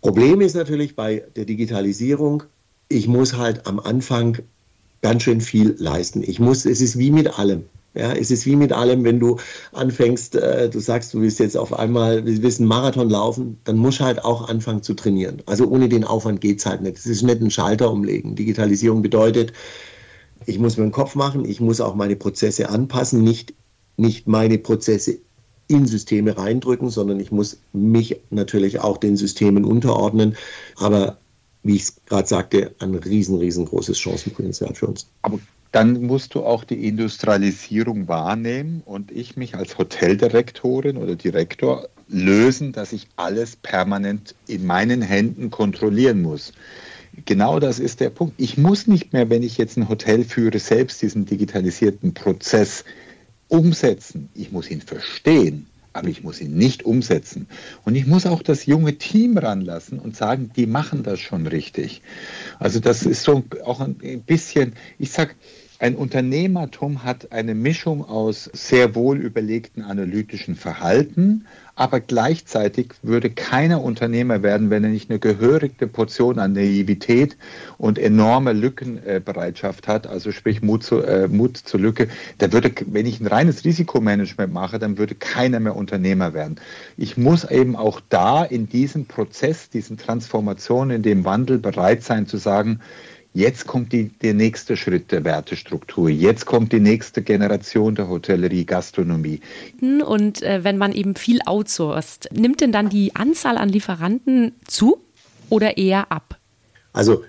[0.00, 2.42] Problem ist natürlich bei der Digitalisierung,
[2.88, 4.38] ich muss halt am Anfang
[5.00, 6.22] ganz schön viel leisten.
[6.22, 7.64] Ich muss, es ist wie mit allem.
[7.94, 9.38] Ja, es ist wie mit allem, wenn du
[9.72, 13.76] anfängst, äh, du sagst, du willst jetzt auf einmal, wir willst einen Marathon laufen, dann
[13.76, 15.42] musst du halt auch anfangen zu trainieren.
[15.46, 16.98] Also ohne den Aufwand geht es halt nicht.
[16.98, 18.34] Es ist nicht ein Schalter umlegen.
[18.34, 19.52] Digitalisierung bedeutet,
[20.46, 23.54] ich muss mir einen Kopf machen, ich muss auch meine Prozesse anpassen, nicht,
[23.96, 25.18] nicht meine Prozesse
[25.68, 30.36] in Systeme reindrücken, sondern ich muss mich natürlich auch den Systemen unterordnen.
[30.76, 31.18] Aber
[31.62, 35.06] wie ich es gerade sagte, ein riesen, riesengroßes Chancenpotenzial für uns.
[35.22, 35.38] Aber
[35.74, 42.70] dann musst du auch die Industrialisierung wahrnehmen und ich mich als Hoteldirektorin oder Direktor lösen,
[42.70, 46.52] dass ich alles permanent in meinen Händen kontrollieren muss.
[47.24, 48.34] Genau das ist der Punkt.
[48.36, 52.84] Ich muss nicht mehr, wenn ich jetzt ein Hotel führe, selbst diesen digitalisierten Prozess
[53.48, 54.28] umsetzen.
[54.34, 57.46] Ich muss ihn verstehen aber ich muss ihn nicht umsetzen.
[57.84, 62.02] Und ich muss auch das junge Team ranlassen und sagen, die machen das schon richtig.
[62.58, 65.34] Also das ist so auch ein bisschen, ich sage,
[65.84, 71.44] ein Unternehmertum hat eine Mischung aus sehr wohl überlegten analytischen Verhalten,
[71.74, 77.36] aber gleichzeitig würde keiner Unternehmer werden, wenn er nicht eine gehörige Portion an Naivität
[77.76, 82.08] und enorme Lückenbereitschaft hat, also sprich Mut, zu, äh, Mut zur Lücke.
[82.38, 86.56] Da würde, wenn ich ein reines Risikomanagement mache, dann würde keiner mehr Unternehmer werden.
[86.96, 92.26] Ich muss eben auch da in diesem Prozess, diesen Transformationen, in dem Wandel bereit sein
[92.26, 92.80] zu sagen,
[93.36, 96.08] Jetzt kommt die, der nächste Schritt der Wertestruktur.
[96.08, 99.40] Jetzt kommt die nächste Generation der Hotellerie, Gastronomie.
[99.80, 104.98] Und äh, wenn man eben viel outsourced, nimmt denn dann die Anzahl an Lieferanten zu
[105.50, 106.38] oder eher ab?
[106.92, 107.24] Also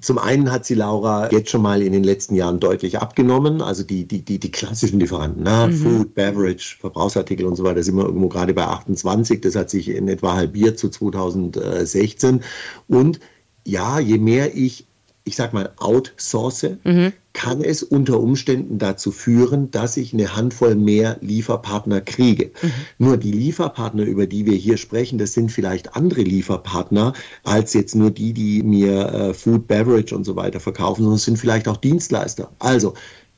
[0.00, 3.60] zum einen hat sie Laura jetzt schon mal in den letzten Jahren deutlich abgenommen.
[3.60, 5.72] Also die, die, die, die klassischen Lieferanten, na, mhm.
[5.74, 9.40] Food, Beverage, Verbrauchsartikel und so weiter, sind wir irgendwo gerade bei 28.
[9.40, 12.42] Das hat sich in etwa halbiert zu 2016.
[12.88, 13.20] Und
[13.64, 14.86] ja, je mehr ich
[15.24, 17.12] ich sag mal, outsource, mhm.
[17.32, 22.50] kann es unter Umständen dazu führen, dass ich eine Handvoll mehr Lieferpartner kriege.
[22.60, 22.70] Mhm.
[22.98, 27.12] Nur die Lieferpartner, über die wir hier sprechen, das sind vielleicht andere Lieferpartner
[27.44, 31.24] als jetzt nur die, die mir äh, Food, Beverage und so weiter verkaufen, sondern es
[31.24, 32.50] sind vielleicht auch Dienstleister.
[32.58, 32.94] Also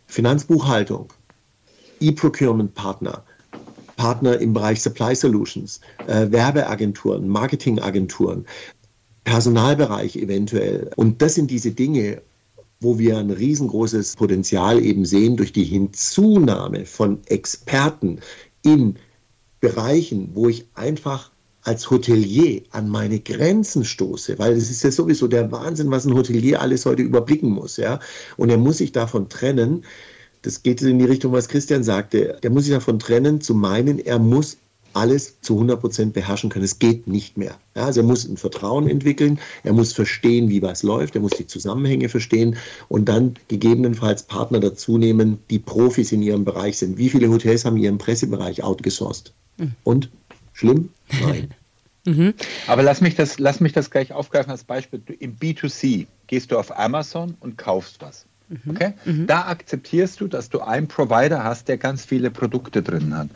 [0.06, 1.12] Finanzbuchhaltung,
[2.00, 3.24] E-Procurement-Partner,
[3.96, 8.44] Partner im Bereich Supply Solutions, äh, Werbeagenturen, Marketingagenturen,
[9.24, 10.90] Personalbereich eventuell.
[10.96, 12.22] Und das sind diese Dinge,
[12.80, 18.20] wo wir ein riesengroßes Potenzial eben sehen durch die Hinzunahme von Experten
[18.62, 18.96] in
[19.60, 21.30] Bereichen, wo ich einfach
[21.62, 26.14] als Hotelier an meine Grenzen stoße, weil es ist ja sowieso der Wahnsinn, was ein
[26.14, 28.00] Hotelier alles heute überblicken muss, ja.
[28.36, 29.84] Und er muss sich davon trennen,
[30.42, 33.98] das geht in die Richtung, was Christian sagte, der muss sich davon trennen, zu meinen,
[33.98, 34.58] er muss
[34.94, 36.64] alles zu 100 Prozent beherrschen können.
[36.64, 37.58] Es geht nicht mehr.
[37.74, 41.32] Ja, also er muss ein Vertrauen entwickeln, er muss verstehen, wie was läuft, er muss
[41.32, 42.56] die Zusammenhänge verstehen
[42.88, 46.98] und dann gegebenenfalls Partner dazu nehmen, die Profis in ihrem Bereich sind.
[46.98, 49.32] Wie viele Hotels haben ihren Pressebereich outgesourced?
[49.58, 49.72] Mhm.
[49.82, 50.10] Und?
[50.52, 50.90] Schlimm?
[51.20, 51.52] Nein.
[52.06, 52.34] mhm.
[52.66, 55.02] Aber lass mich, das, lass mich das gleich aufgreifen als Beispiel.
[55.18, 58.26] Im B2C gehst du auf Amazon und kaufst was.
[58.48, 58.70] Mhm.
[58.70, 58.92] Okay?
[59.04, 59.26] Mhm.
[59.26, 63.28] Da akzeptierst du, dass du einen Provider hast, der ganz viele Produkte drin hat.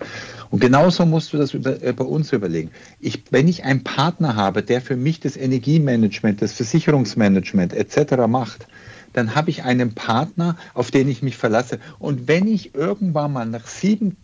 [0.50, 2.70] Und genauso musst du das über, äh, bei uns überlegen.
[3.00, 8.26] Ich, wenn ich einen Partner habe, der für mich das Energiemanagement, das Versicherungsmanagement etc.
[8.28, 8.66] macht,
[9.12, 11.78] dann habe ich einen Partner, auf den ich mich verlasse.
[11.98, 14.16] Und wenn ich irgendwann mal nach sieben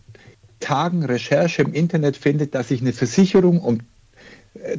[0.59, 3.79] Tagen Recherche im Internet finde, dass ich eine Versicherung um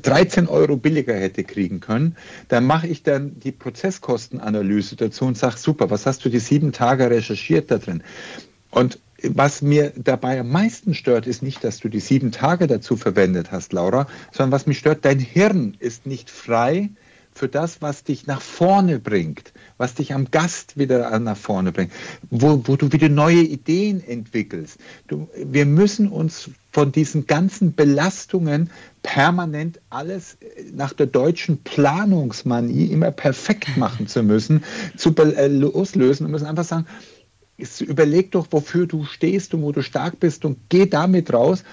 [0.02, 2.16] 13 Euro billiger hätte kriegen können,
[2.48, 6.72] dann mache ich dann die Prozesskostenanalyse dazu und sage, super, was hast du die sieben
[6.72, 8.02] Tage recherchiert da drin?
[8.70, 12.96] Und was mir dabei am meisten stört, ist nicht, dass du die sieben Tage dazu
[12.96, 16.90] verwendet hast, Laura, sondern was mich stört, dein Hirn ist nicht frei
[17.32, 21.92] für das, was dich nach vorne bringt, was dich am Gast wieder nach vorne bringt,
[22.30, 24.78] wo, wo du wieder neue Ideen entwickelst.
[25.08, 28.70] Du, wir müssen uns von diesen ganzen Belastungen
[29.02, 30.38] permanent alles
[30.72, 34.64] nach der deutschen Planungsmanie immer perfekt machen zu müssen,
[34.96, 36.86] zu äh, loslösen und müssen einfach sagen,
[37.80, 41.64] überleg doch, wofür du stehst und wo du stark bist und geh damit raus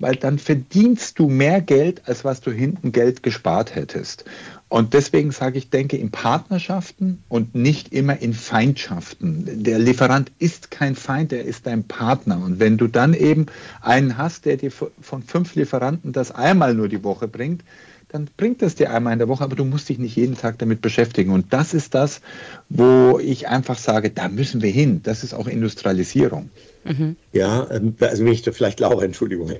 [0.00, 4.24] weil dann verdienst du mehr Geld, als was du hinten Geld gespart hättest.
[4.70, 9.64] Und deswegen sage ich, denke in Partnerschaften und nicht immer in Feindschaften.
[9.64, 12.40] Der Lieferant ist kein Feind, er ist dein Partner.
[12.42, 13.46] Und wenn du dann eben
[13.82, 17.64] einen hast, der dir von fünf Lieferanten das einmal nur die Woche bringt,
[18.12, 20.58] dann bringt das dir einmal in der Woche, aber du musst dich nicht jeden Tag
[20.58, 21.30] damit beschäftigen.
[21.30, 22.20] Und das ist das,
[22.68, 25.00] wo ich einfach sage, da müssen wir hin.
[25.04, 26.50] Das ist auch Industrialisierung.
[26.84, 27.16] Mhm.
[27.32, 29.52] Ja, ähm, also wenn ich da vielleicht Laura, Entschuldigung,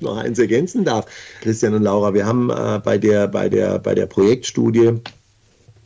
[0.00, 1.06] noch eins ergänzen darf.
[1.40, 5.00] Christian und Laura, wir haben äh, bei, der, bei, der, bei der Projektstudie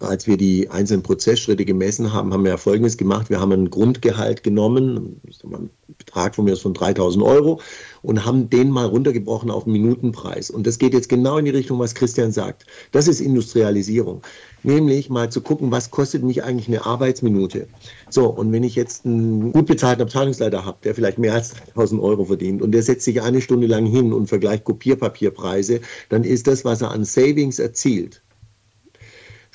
[0.01, 3.29] als wir die einzelnen Prozessschritte gemessen haben, haben wir ja Folgendes gemacht.
[3.29, 7.61] Wir haben ein Grundgehalt genommen, einen Betrag von mir von 3000 Euro
[8.03, 10.51] und haben den mal runtergebrochen auf Minutenpreis.
[10.51, 12.67] Und das geht jetzt genau in die Richtung, was Christian sagt.
[12.93, 14.23] Das ist Industrialisierung.
[14.63, 17.67] Nämlich mal zu gucken, was kostet mich eigentlich eine Arbeitsminute.
[18.09, 22.03] So, und wenn ich jetzt einen gut bezahlten Abteilungsleiter habe, der vielleicht mehr als 3000
[22.03, 26.47] Euro verdient und der setzt sich eine Stunde lang hin und vergleicht Kopierpapierpreise, dann ist
[26.47, 28.23] das, was er an Savings erzielt,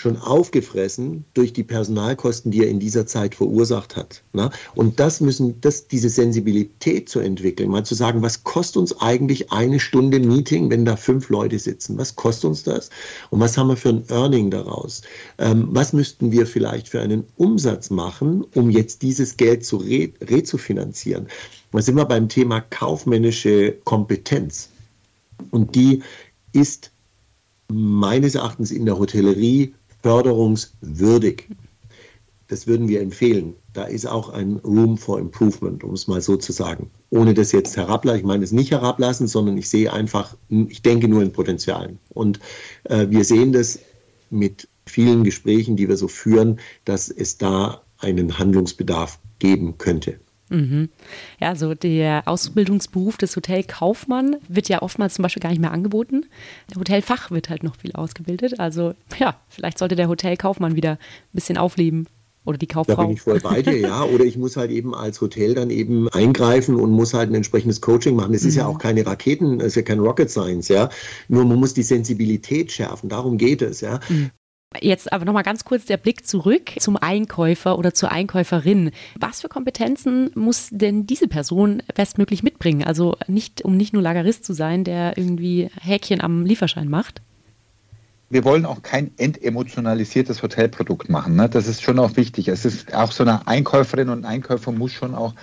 [0.05, 4.21] schon aufgefressen durch die Personalkosten, die er in dieser Zeit verursacht hat.
[4.33, 4.51] Na?
[4.75, 9.51] Und das müssen, das, diese Sensibilität zu entwickeln, mal zu sagen, was kostet uns eigentlich
[9.51, 11.97] eine Stunde Meeting, wenn da fünf Leute sitzen?
[11.97, 12.91] Was kostet uns das?
[13.31, 15.01] Und was haben wir für ein Earning daraus?
[15.39, 20.13] Ähm, was müssten wir vielleicht für einen Umsatz machen, um jetzt dieses Geld zu re
[20.21, 21.25] rezufinanzieren?
[21.71, 24.69] Da sind wir beim Thema kaufmännische Kompetenz.
[25.49, 26.03] Und die
[26.53, 26.91] ist
[27.69, 29.73] meines Erachtens in der Hotellerie
[30.05, 31.47] förderungswürdig.
[32.47, 33.55] Das würden wir empfehlen.
[33.73, 36.91] Da ist auch ein Room for Improvement, um es mal so zu sagen.
[37.09, 41.07] Ohne das jetzt herablassen, ich meine es nicht herablassen, sondern ich sehe einfach, ich denke
[41.07, 41.97] nur in Potenzialen.
[42.09, 42.39] Und
[42.83, 43.79] äh, wir sehen das
[44.29, 50.19] mit vielen Gesprächen, die wir so führen, dass es da einen Handlungsbedarf geben könnte.
[50.49, 50.89] Mhm.
[51.39, 56.25] Ja, so der Ausbildungsberuf des Hotelkaufmann wird ja oftmals zum Beispiel gar nicht mehr angeboten.
[56.69, 58.59] Der Hotelfach wird halt noch viel ausgebildet.
[58.59, 62.07] Also ja, vielleicht sollte der Hotelkaufmann wieder ein bisschen aufleben.
[62.45, 62.95] Oder die Kauffrau.
[62.95, 64.03] Da bin ich voll bei dir, ja.
[64.13, 67.81] Oder ich muss halt eben als Hotel dann eben eingreifen und muss halt ein entsprechendes
[67.81, 68.33] Coaching machen.
[68.33, 68.59] Das ist mhm.
[68.59, 70.89] ja auch keine Raketen, das ist ja kein Rocket Science, ja.
[71.27, 73.09] Nur man muss die Sensibilität schärfen.
[73.09, 73.99] Darum geht es, ja.
[74.09, 74.29] Mhm.
[74.81, 78.91] Jetzt aber nochmal ganz kurz der Blick zurück zum Einkäufer oder zur Einkäuferin.
[79.19, 82.83] Was für Kompetenzen muss denn diese Person bestmöglich mitbringen?
[82.83, 87.21] Also nicht, um nicht nur Lagerist zu sein, der irgendwie Häkchen am Lieferschein macht?
[88.29, 91.35] Wir wollen auch kein entemotionalisiertes Hotelprodukt machen.
[91.35, 91.47] Ne?
[91.47, 92.47] Das ist schon auch wichtig.
[92.47, 95.33] Es ist auch so eine Einkäuferin und Einkäufer muss schon auch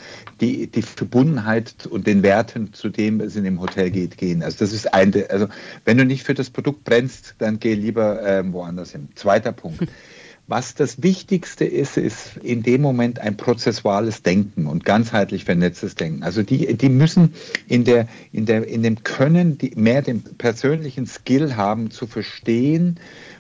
[0.41, 4.43] die, die Verbundenheit und den Werten, zu dem es in dem Hotel geht, gehen.
[4.43, 5.47] Also das ist ein, also
[5.85, 9.09] wenn du nicht für das Produkt brennst, dann geh lieber ähm, woanders hin.
[9.15, 9.87] Zweiter Punkt.
[10.49, 16.25] Was das Wichtigste ist, ist in dem Moment ein prozessuales Denken und ganzheitlich vernetztes Denken.
[16.25, 17.35] Also die, die müssen
[17.69, 22.99] in, der, in, der, in dem Können die mehr den persönlichen Skill haben, zu verstehen,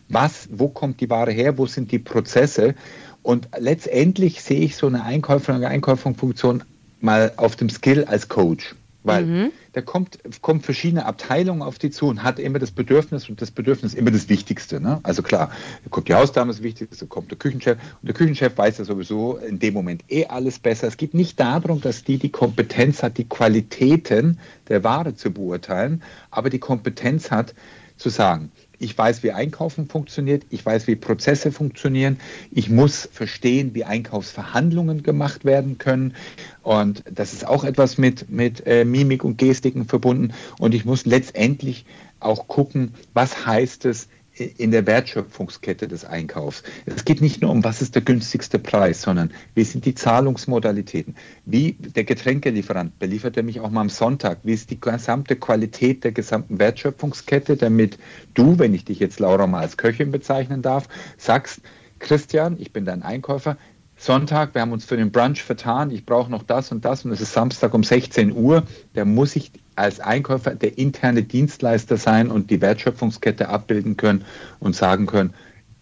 [0.08, 2.74] was, wo kommt die Ware her, wo sind die Prozesse.
[3.22, 6.62] Und letztendlich sehe ich so eine Einkäuferin- und Einkäuferfunktion
[7.00, 8.76] mal auf dem Skill als Coach.
[9.04, 9.52] Weil mhm.
[9.72, 13.50] da kommt, kommt verschiedene Abteilungen auf die zu und hat immer das Bedürfnis und das
[13.50, 14.80] Bedürfnis ist immer das Wichtigste.
[14.80, 15.00] Ne?
[15.02, 15.50] Also klar,
[15.82, 19.36] da kommt die Hausdame das Wichtigste, kommt der Küchenchef und der Küchenchef weiß ja sowieso
[19.36, 20.86] in dem Moment eh alles besser.
[20.86, 24.38] Es geht nicht darum, dass die die Kompetenz hat, die Qualitäten
[24.68, 27.54] der Ware zu beurteilen, aber die Kompetenz hat
[27.96, 28.50] zu sagen,
[28.82, 30.44] ich weiß, wie Einkaufen funktioniert.
[30.50, 32.18] Ich weiß, wie Prozesse funktionieren.
[32.50, 36.14] Ich muss verstehen, wie Einkaufsverhandlungen gemacht werden können.
[36.62, 40.34] Und das ist auch etwas mit, mit äh, Mimik und Gestiken verbunden.
[40.58, 41.84] Und ich muss letztendlich
[42.18, 44.08] auch gucken, was heißt es,
[44.42, 46.62] in der Wertschöpfungskette des Einkaufs.
[46.86, 51.16] Es geht nicht nur um, was ist der günstigste Preis, sondern wie sind die Zahlungsmodalitäten?
[51.44, 54.38] Wie der Getränkelieferant, beliefert er mich auch mal am Sonntag?
[54.42, 57.98] Wie ist die gesamte Qualität der gesamten Wertschöpfungskette, damit
[58.34, 61.60] du, wenn ich dich jetzt Laura mal als Köchin bezeichnen darf, sagst,
[61.98, 63.56] Christian, ich bin dein Einkäufer,
[63.96, 67.12] Sonntag, wir haben uns für den Brunch vertan, ich brauche noch das und das und
[67.12, 72.30] es ist Samstag um 16 Uhr, da muss ich als Einkäufer der interne Dienstleister sein
[72.30, 74.24] und die Wertschöpfungskette abbilden können
[74.60, 75.34] und sagen können,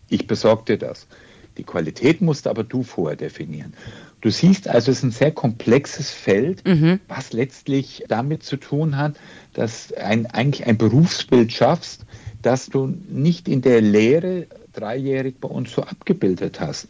[0.09, 1.07] ich besorge dir das.
[1.57, 3.74] Die Qualität musst aber du vorher definieren.
[4.20, 7.00] Du siehst also, es ist ein sehr komplexes Feld, mhm.
[7.09, 9.16] was letztlich damit zu tun hat,
[9.55, 12.05] dass ein, eigentlich ein Berufsbild schaffst,
[12.42, 16.88] das du nicht in der Lehre dreijährig bei uns so abgebildet hast.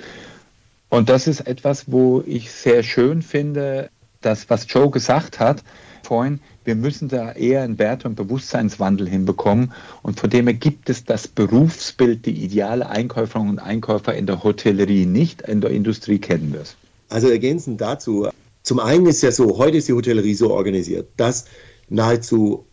[0.89, 5.63] Und das ist etwas, wo ich sehr schön finde, dass was Joe gesagt hat
[6.03, 9.73] vorhin, wir müssen da eher einen Wert- und Bewusstseinswandel hinbekommen.
[10.03, 14.43] Und von dem her gibt es das Berufsbild, die ideale Einkäuferinnen und Einkäufer in der
[14.43, 16.77] Hotellerie nicht, in der Industrie kennen wir es.
[17.09, 18.29] Also ergänzend dazu,
[18.63, 21.47] zum einen ist ja so, heute ist die Hotellerie so organisiert, dass
[21.89, 22.67] nahezu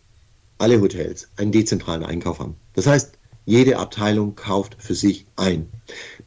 [0.58, 2.56] alle Hotels einen dezentralen Einkauf haben.
[2.74, 3.12] Das heißt,
[3.46, 5.68] jede Abteilung kauft für sich ein.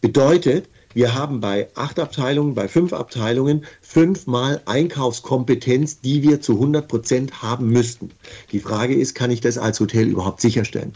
[0.02, 6.88] Bedeutet, wir haben bei acht Abteilungen, bei fünf Abteilungen fünfmal Einkaufskompetenz, die wir zu 100
[6.88, 8.12] Prozent haben müssten.
[8.52, 10.94] Die Frage ist, kann ich das als Hotel überhaupt sicherstellen?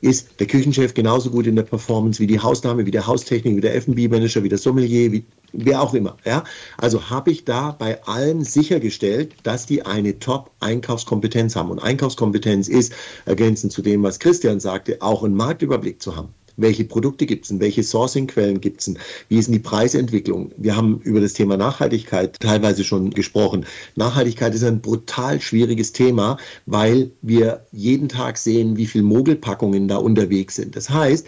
[0.00, 3.60] Ist der Küchenchef genauso gut in der Performance wie die Hausdame, wie der Haustechnik, wie
[3.60, 6.16] der F&B-Manager, wie der Sommelier, wie wer auch immer?
[6.24, 6.42] Ja?
[6.76, 11.70] Also habe ich da bei allen sichergestellt, dass die eine Top-Einkaufskompetenz haben.
[11.70, 12.92] Und Einkaufskompetenz ist,
[13.26, 16.34] ergänzend zu dem, was Christian sagte, auch einen Marktüberblick zu haben.
[16.56, 17.60] Welche Produkte gibt es denn?
[17.60, 18.98] Welche Sourcing-Quellen gibt es denn?
[19.28, 20.52] Wie ist denn die Preisentwicklung?
[20.56, 23.64] Wir haben über das Thema Nachhaltigkeit teilweise schon gesprochen.
[23.96, 26.36] Nachhaltigkeit ist ein brutal schwieriges Thema,
[26.66, 30.76] weil wir jeden Tag sehen, wie viele Mogelpackungen da unterwegs sind.
[30.76, 31.26] Das heißt,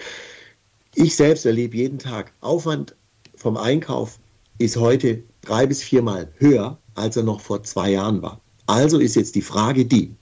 [0.94, 2.94] ich selbst erlebe jeden Tag, Aufwand
[3.34, 4.18] vom Einkauf
[4.58, 8.40] ist heute drei bis viermal höher, als er noch vor zwei Jahren war.
[8.66, 10.14] Also ist jetzt die Frage die,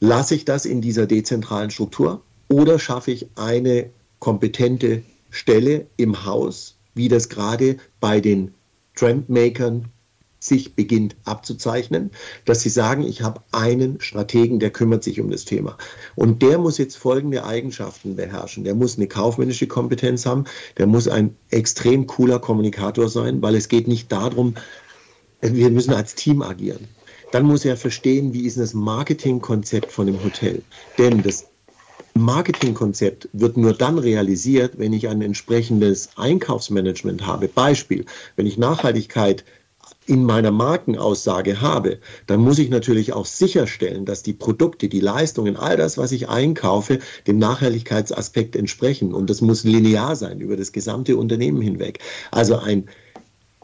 [0.00, 6.76] lasse ich das in dieser dezentralen Struktur oder schaffe ich eine kompetente Stelle im Haus,
[6.94, 8.54] wie das gerade bei den
[8.94, 9.86] Trendmakern
[10.40, 12.10] sich beginnt abzuzeichnen,
[12.44, 15.76] dass sie sagen, ich habe einen Strategen, der kümmert sich um das Thema.
[16.14, 18.64] Und der muss jetzt folgende Eigenschaften beherrschen.
[18.64, 20.44] Der muss eine kaufmännische Kompetenz haben,
[20.76, 24.54] der muss ein extrem cooler Kommunikator sein, weil es geht nicht darum,
[25.40, 26.86] wir müssen als Team agieren.
[27.32, 30.62] Dann muss er verstehen, wie ist das Marketingkonzept von dem Hotel.
[30.96, 31.47] Denn das
[32.14, 37.48] Marketingkonzept wird nur dann realisiert, wenn ich ein entsprechendes Einkaufsmanagement habe.
[37.48, 38.04] Beispiel,
[38.36, 39.44] wenn ich Nachhaltigkeit
[40.06, 45.56] in meiner Markenaussage habe, dann muss ich natürlich auch sicherstellen, dass die Produkte, die Leistungen,
[45.56, 49.12] all das, was ich einkaufe, dem Nachhaltigkeitsaspekt entsprechen.
[49.12, 52.00] Und das muss linear sein über das gesamte Unternehmen hinweg.
[52.30, 52.88] Also ein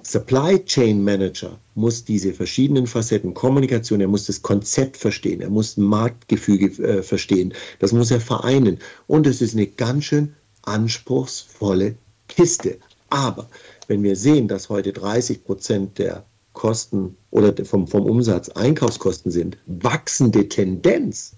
[0.06, 5.78] Supply Chain Manager muss diese verschiedenen Facetten, Kommunikation, er muss das Konzept verstehen, er muss
[5.78, 8.78] Marktgefüge äh, verstehen, das muss er vereinen.
[9.06, 11.96] Und es ist eine ganz schön anspruchsvolle
[12.28, 12.78] Kiste.
[13.08, 13.48] Aber
[13.88, 19.56] wenn wir sehen, dass heute 30 Prozent der Kosten oder vom, vom Umsatz Einkaufskosten sind,
[19.66, 21.32] wachsende Tendenz,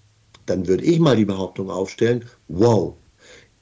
[0.47, 2.95] dann würde ich mal die Behauptung aufstellen, wow,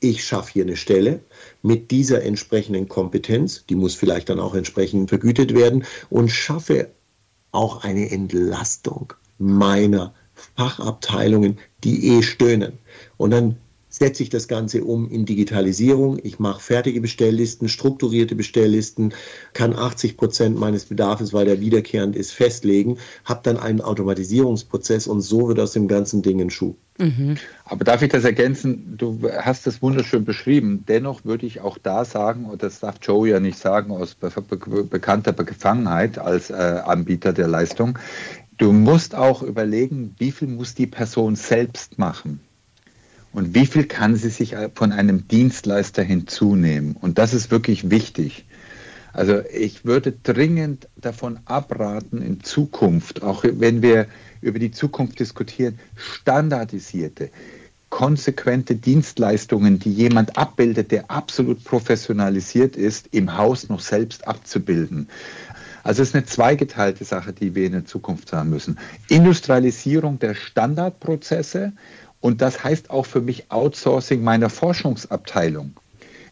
[0.00, 1.20] ich schaffe hier eine Stelle,
[1.64, 6.90] mit dieser entsprechenden Kompetenz, die muss vielleicht dann auch entsprechend vergütet werden, und schaffe
[7.52, 10.12] auch eine Entlastung meiner
[10.56, 12.74] Fachabteilungen, die eh stöhnen.
[13.16, 13.56] Und dann
[13.88, 16.18] setze ich das Ganze um in Digitalisierung.
[16.22, 19.14] Ich mache fertige Bestelllisten, strukturierte Bestelllisten,
[19.54, 25.22] kann 80 Prozent meines Bedarfs, weil der wiederkehrend ist, festlegen, habe dann einen Automatisierungsprozess und
[25.22, 26.74] so wird aus dem ganzen Ding ein Schuh.
[26.98, 27.36] Mhm.
[27.64, 28.96] Aber darf ich das ergänzen?
[28.96, 30.84] Du hast das wunderschön beschrieben.
[30.86, 34.30] Dennoch würde ich auch da sagen, und das darf Joe ja nicht sagen aus be
[34.30, 37.98] be bekannter Befangenheit als äh, Anbieter der Leistung,
[38.58, 42.40] du musst auch überlegen, wie viel muss die Person selbst machen
[43.32, 46.96] und wie viel kann sie sich von einem Dienstleister hinzunehmen.
[47.00, 48.46] Und das ist wirklich wichtig.
[49.12, 54.06] Also ich würde dringend davon abraten, in Zukunft, auch wenn wir
[54.44, 57.30] über die Zukunft diskutieren, standardisierte,
[57.88, 65.08] konsequente Dienstleistungen, die jemand abbildet, der absolut professionalisiert ist, im Haus noch selbst abzubilden.
[65.84, 68.78] Also es ist eine zweigeteilte Sache, die wir in der Zukunft haben müssen.
[69.08, 71.72] Industrialisierung der Standardprozesse
[72.20, 75.74] und das heißt auch für mich Outsourcing meiner Forschungsabteilung.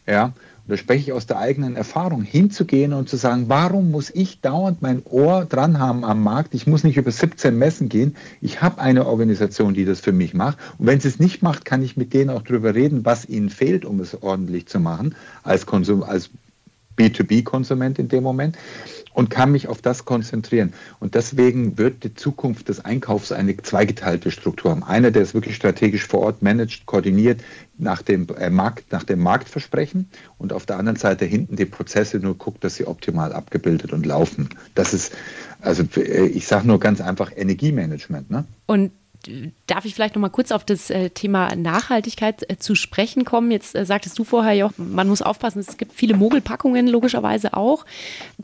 [0.05, 0.33] Ja,
[0.67, 4.81] da spreche ich aus der eigenen Erfahrung, hinzugehen und zu sagen, warum muss ich dauernd
[4.81, 6.53] mein Ohr dran haben am Markt?
[6.53, 8.15] Ich muss nicht über 17 Messen gehen.
[8.39, 10.57] Ich habe eine Organisation, die das für mich macht.
[10.77, 13.49] Und wenn sie es nicht macht, kann ich mit denen auch darüber reden, was ihnen
[13.49, 16.29] fehlt, um es ordentlich zu machen, als, Konsum, als
[16.97, 18.57] B2B-Konsument in dem Moment
[19.13, 20.73] und kann mich auf das konzentrieren.
[20.99, 24.83] Und deswegen wird die Zukunft des Einkaufs eine zweigeteilte Struktur haben.
[24.83, 27.41] Einer, der es wirklich strategisch vor Ort managt, koordiniert
[27.77, 32.19] nach dem äh, Markt, nach dem Marktversprechen und auf der anderen Seite hinten die Prozesse
[32.19, 34.49] nur guckt, dass sie optimal abgebildet und laufen.
[34.75, 35.13] Das ist,
[35.61, 38.29] also äh, ich sage nur ganz einfach Energiemanagement.
[38.29, 38.45] Ne?
[38.65, 38.91] Und
[39.67, 43.51] darf ich vielleicht noch mal kurz auf das äh, Thema Nachhaltigkeit äh, zu sprechen kommen?
[43.51, 47.85] Jetzt äh, sagtest du vorher, ja, man muss aufpassen, es gibt viele Mogelpackungen logischerweise auch.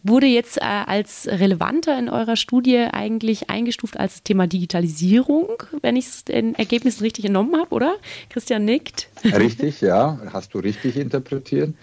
[0.03, 5.47] Wurde jetzt als relevanter in eurer Studie eigentlich eingestuft als Thema Digitalisierung,
[5.81, 7.95] wenn ich es den Ergebnissen richtig entnommen habe, oder?
[8.29, 9.09] Christian nickt.
[9.23, 11.73] Richtig, ja, hast du richtig interpretiert.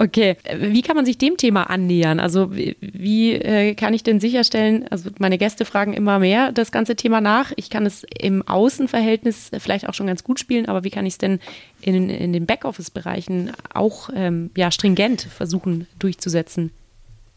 [0.00, 2.20] Okay, wie kann man sich dem Thema annähern?
[2.20, 6.96] Also wie äh, kann ich denn sicherstellen, also meine Gäste fragen immer mehr das ganze
[6.96, 7.52] Thema nach.
[7.56, 11.14] Ich kann es im Außenverhältnis vielleicht auch schon ganz gut spielen, aber wie kann ich
[11.14, 11.38] es denn
[11.82, 16.70] in, in den Backoffice-Bereichen auch ähm, ja, stringent versuchen durchzusetzen?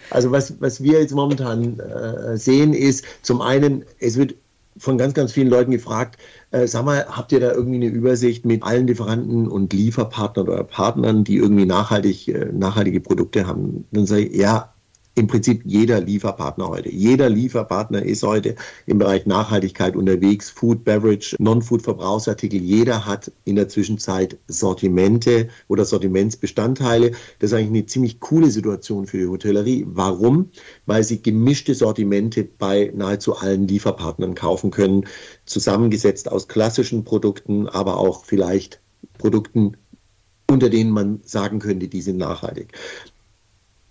[0.09, 4.36] Also was, was wir jetzt momentan äh, sehen ist, zum einen, es wird
[4.78, 6.17] von ganz, ganz vielen Leuten gefragt,
[6.51, 10.63] äh, sag mal, habt ihr da irgendwie eine Übersicht mit allen Lieferanten und Lieferpartnern oder
[10.63, 13.86] Partnern, die irgendwie nachhaltig, äh, nachhaltige Produkte haben?
[13.91, 14.72] Dann sage ich, ja,
[15.16, 16.91] im Prinzip jeder Lieferpartner heute.
[16.91, 18.55] Jeder Lieferpartner ist heute
[18.88, 22.59] im Bereich Nachhaltigkeit unterwegs, Food, Beverage, Non-Food-Verbrauchsartikel.
[22.59, 27.11] Jeder hat in der Zwischenzeit Sortimente oder Sortimentsbestandteile.
[27.39, 29.86] Das ist eigentlich eine ziemlich coole Situation für die Hotellerie.
[29.88, 30.49] Warum?
[30.88, 35.05] Weil sie gemischte Sortimente bei nahezu allen Lieferpartnern kaufen können,
[35.45, 38.80] zusammengesetzt aus klassischen Produkten, aber auch vielleicht
[39.20, 39.78] Produkten,
[40.49, 42.74] unter denen man sagen könnte, die sind nachhaltig.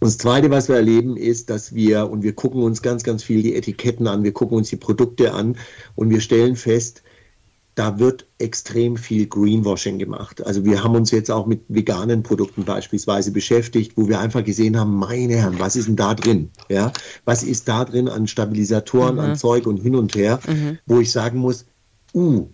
[0.02, 3.22] Und das Zweite, was wir erleben, ist, dass wir, und wir gucken uns ganz, ganz
[3.22, 5.56] viel die Etiketten an, wir gucken uns die Produkte an
[5.94, 7.04] und wir stellen fest,
[7.76, 10.44] da wird extrem viel Greenwashing gemacht.
[10.44, 14.76] Also wir haben uns jetzt auch mit veganen Produkten beispielsweise beschäftigt, wo wir einfach gesehen
[14.76, 16.50] haben, meine Herren, was ist denn da drin?
[16.68, 16.92] Ja,
[17.24, 19.20] was ist da drin an Stabilisatoren, mhm.
[19.20, 20.78] an Zeug und hin und her, mhm.
[20.84, 21.64] wo ich sagen muss,
[22.12, 22.48] uh,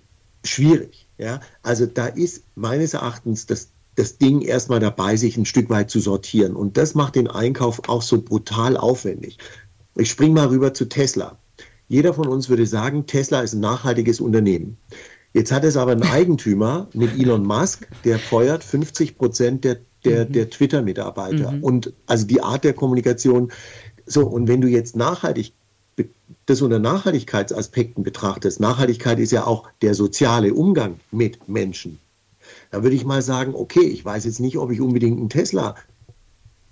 [0.44, 1.08] schwierig.
[1.16, 5.90] Ja, also da ist meines Erachtens das das Ding erstmal dabei, sich ein Stück weit
[5.90, 6.54] zu sortieren.
[6.54, 9.38] Und das macht den Einkauf auch so brutal aufwendig.
[9.96, 11.36] Ich springe mal rüber zu Tesla.
[11.88, 14.76] Jeder von uns würde sagen, Tesla ist ein nachhaltiges Unternehmen.
[15.32, 20.26] Jetzt hat es aber einen Eigentümer mit Elon Musk, der feuert 50 Prozent der, der,
[20.26, 20.32] mhm.
[20.32, 21.50] der Twitter-Mitarbeiter.
[21.50, 21.64] Mhm.
[21.64, 23.50] Und also die Art der Kommunikation.
[24.06, 25.52] So, und wenn du jetzt nachhaltig
[26.46, 31.98] das unter Nachhaltigkeitsaspekten betrachtest, Nachhaltigkeit ist ja auch der soziale Umgang mit Menschen.
[32.70, 35.74] Da würde ich mal sagen, okay, ich weiß jetzt nicht, ob ich unbedingt einen Tesla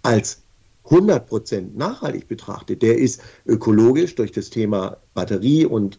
[0.03, 0.43] als
[0.85, 2.77] 100% nachhaltig betrachte.
[2.77, 5.99] Der ist ökologisch durch das Thema Batterie und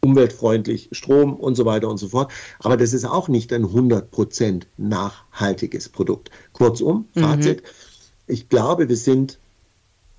[0.00, 2.32] umweltfreundlich Strom und so weiter und so fort.
[2.60, 6.30] Aber das ist auch nicht ein 100% nachhaltiges Produkt.
[6.52, 7.20] Kurzum, mhm.
[7.20, 7.62] Fazit.
[7.62, 7.68] Mhm.
[8.28, 9.38] Ich glaube, wir sind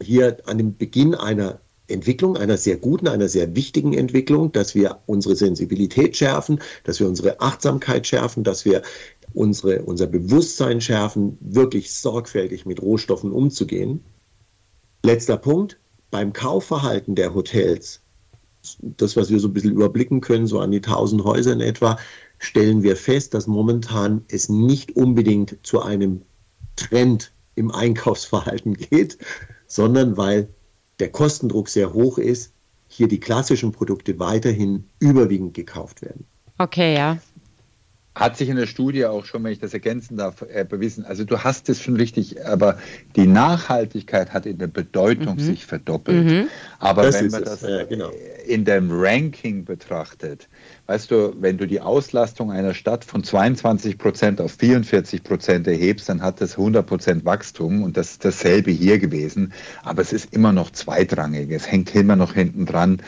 [0.02, 5.00] hier an dem Beginn einer Entwicklung, einer sehr guten, einer sehr wichtigen Entwicklung, dass wir
[5.06, 8.82] unsere Sensibilität schärfen, dass wir unsere Achtsamkeit schärfen, dass wir
[9.34, 14.04] unsere, unser Bewusstsein schärfen, wirklich sorgfältig mit Rohstoffen umzugehen.
[15.04, 15.80] Letzter Punkt,
[16.12, 18.02] beim Kaufverhalten der Hotels,
[18.82, 21.98] das, was wir so ein bisschen überblicken können, so an die 1000 Häuser in etwa,
[22.38, 26.22] stellen wir fest, dass momentan es nicht unbedingt zu einem
[26.76, 29.18] Trend im Einkaufsverhalten geht,
[29.68, 30.50] sondern weil
[31.00, 32.54] der Kostendruck sehr hoch ist,
[32.88, 36.26] hier die klassischen Produkte weiterhin überwiegend gekauft werden.
[36.58, 37.18] Okay, ja.
[38.18, 41.06] Hat sich in der Studie auch schon, wenn ich das ergänzen darf, äh, bewiesen.
[41.06, 42.80] Also du hast es schon richtig, aber
[43.16, 45.40] die Nachhaltigkeit hat in der Bedeutung mhm.
[45.40, 46.26] sich verdoppelt.
[46.26, 46.48] Mhm.
[46.80, 48.12] Aber das wenn man das ja, genau.
[48.48, 50.50] in dem Ranking betrachtet,
[50.88, 56.10] weißt du, wenn du die Auslastung einer Stadt von 22 Prozent auf 44 Prozent erhebst,
[56.10, 59.54] dann hat das 100 Prozent Wachstum und das ist dasselbe hier gewesen.
[59.84, 61.52] Aber es ist immer noch zweitrangig.
[61.52, 63.02] Es hängt immer noch hinten dran.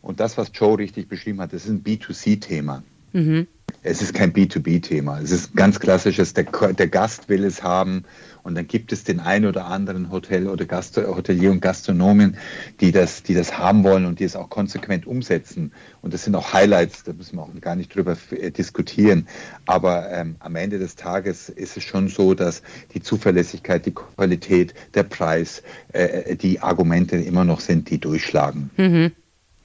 [0.00, 2.82] Und das, was Joe richtig beschrieben hat, das ist ein B2C-Thema.
[3.14, 3.46] Mhm.
[3.86, 5.20] Es ist kein B2B-Thema.
[5.20, 8.04] Es ist ganz klassisches, der, der, Gast will es haben
[8.42, 12.38] und dann gibt es den einen oder anderen Hotel oder Gast, Hotelier und Gastronomen,
[12.80, 15.72] die das, die das haben wollen und die es auch konsequent umsetzen.
[16.00, 19.28] Und das sind auch Highlights, da müssen wir auch gar nicht drüber äh, diskutieren.
[19.66, 22.62] Aber ähm, am Ende des Tages ist es schon so, dass
[22.94, 25.62] die Zuverlässigkeit, die Qualität, der Preis,
[25.92, 28.70] äh, äh die Argumente immer noch sind, die durchschlagen.
[28.78, 29.12] Mhm.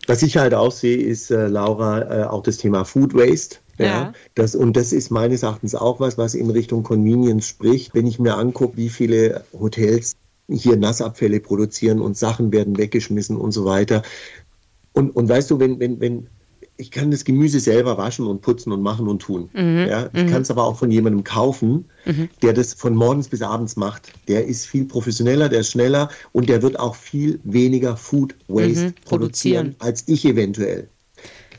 [0.10, 3.58] Was ich halt auch sehe, ist, äh, Laura, äh, auch das Thema Food Waste.
[3.78, 4.14] Ja, ja.
[4.34, 7.94] Das, und das ist meines Erachtens auch was, was in Richtung Convenience spricht.
[7.94, 10.16] Wenn ich mir angucke, wie viele Hotels
[10.50, 14.02] hier Nassabfälle produzieren und Sachen werden weggeschmissen und so weiter.
[14.94, 16.28] Und, und weißt du, wenn, wenn, wenn
[16.80, 19.50] ich kann das Gemüse selber waschen und putzen und machen und tun.
[19.54, 19.86] Mhm.
[19.90, 20.30] Ja, ich mhm.
[20.30, 22.30] kann es aber auch von jemandem kaufen, mhm.
[22.42, 24.14] der das von morgens bis abends macht.
[24.30, 28.88] Der ist viel professioneller, der ist schneller und der wird auch viel weniger Food Waste
[28.88, 28.94] mhm.
[29.04, 30.88] produzieren als ich eventuell.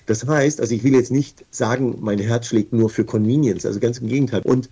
[0.06, 3.78] Das heißt, also ich will jetzt nicht sagen, mein Herz schlägt nur für Convenience, also
[3.78, 4.40] ganz im Gegenteil.
[4.44, 4.70] Und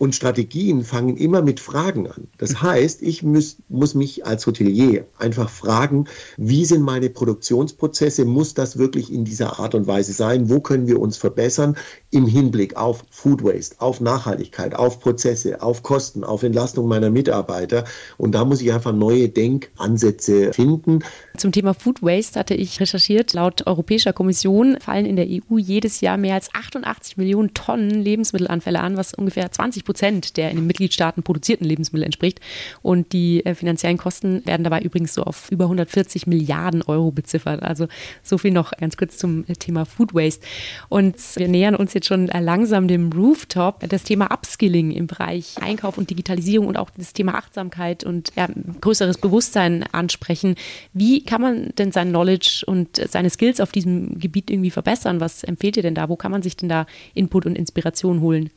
[0.00, 2.26] und Strategien fangen immer mit Fragen an.
[2.38, 2.62] Das mhm.
[2.62, 6.06] heißt, ich muss, muss mich als Hotelier einfach fragen,
[6.38, 8.24] wie sind meine Produktionsprozesse?
[8.24, 10.48] Muss das wirklich in dieser Art und Weise sein?
[10.48, 11.76] Wo können wir uns verbessern
[12.12, 17.84] im Hinblick auf Food Waste, auf Nachhaltigkeit, auf Prozesse, auf Kosten, auf Entlastung meiner Mitarbeiter?
[18.16, 21.00] Und da muss ich einfach neue Denkansätze finden.
[21.36, 23.34] Zum Thema Food Waste hatte ich recherchiert.
[23.34, 28.80] Laut Europäischer Kommission fallen in der EU jedes Jahr mehr als 88 Millionen Tonnen Lebensmittelanfälle
[28.80, 32.40] an, was ungefähr 20 Prozent der in den Mitgliedstaaten produzierten Lebensmittel entspricht.
[32.80, 37.60] Und die äh, finanziellen Kosten werden dabei übrigens so auf über 140 Milliarden Euro beziffert.
[37.64, 37.88] Also
[38.22, 40.46] so viel noch ganz kurz zum äh, Thema Food Waste.
[40.88, 43.80] Und wir nähern uns jetzt schon langsam dem Rooftop.
[43.88, 48.48] Das Thema Upskilling im Bereich Einkauf und Digitalisierung und auch das Thema Achtsamkeit und ja,
[48.80, 50.54] größeres Bewusstsein ansprechen.
[50.92, 55.18] Wie kann man denn sein Knowledge und seine Skills auf diesem Gebiet irgendwie verbessern?
[55.18, 56.08] Was empfehlt ihr denn da?
[56.08, 58.50] Wo kann man sich denn da Input und Inspiration holen?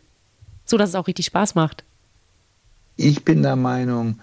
[0.65, 1.83] So dass es auch richtig Spaß macht.
[2.95, 4.19] Ich bin der Meinung,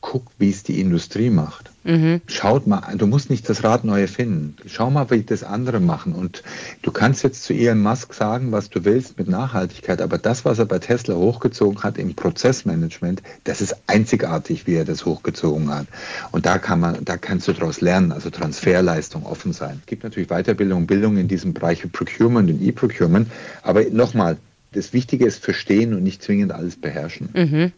[0.00, 1.70] guck, wie es die Industrie macht.
[1.84, 2.20] Mhm.
[2.26, 4.56] Schaut mal, du musst nicht das Rad neu erfinden.
[4.66, 6.14] Schau mal, wie das andere machen.
[6.14, 6.42] Und
[6.82, 10.58] du kannst jetzt zu Elon Musk sagen, was du willst mit Nachhaltigkeit, aber das, was
[10.58, 15.86] er bei Tesla hochgezogen hat im Prozessmanagement, das ist einzigartig, wie er das hochgezogen hat.
[16.32, 19.78] Und da kann man, da kannst du daraus lernen, also Transferleistung offen sein.
[19.80, 23.30] Es gibt natürlich Weiterbildung, Bildung in diesem Bereich Procurement und E-Procurement.
[23.62, 24.36] Aber nochmal,
[24.72, 27.30] das Wichtige ist verstehen und nicht zwingend alles beherrschen.
[27.34, 27.72] Mhm.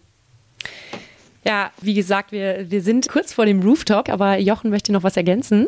[1.44, 5.16] Ja, wie gesagt, wir, wir sind kurz vor dem Rooftop, aber Jochen möchte noch was
[5.16, 5.66] ergänzen.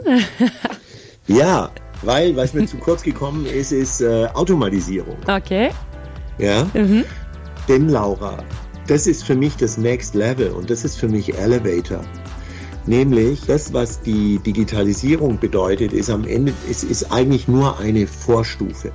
[1.26, 1.70] ja,
[2.02, 5.16] weil, was mir zu kurz gekommen ist, ist äh, Automatisierung.
[5.26, 5.70] Okay.
[6.38, 6.70] Ja.
[6.74, 7.04] Mhm.
[7.68, 8.44] Denn Laura,
[8.86, 12.04] das ist für mich das Next Level und das ist für mich Elevator.
[12.86, 18.92] Nämlich das, was die Digitalisierung bedeutet, ist am Ende, ist, ist eigentlich nur eine Vorstufe.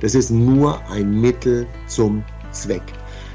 [0.00, 2.22] Das ist nur ein Mittel zum
[2.52, 2.82] Zweck.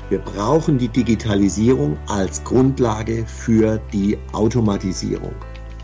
[0.09, 5.33] Wir brauchen die Digitalisierung als Grundlage für die Automatisierung.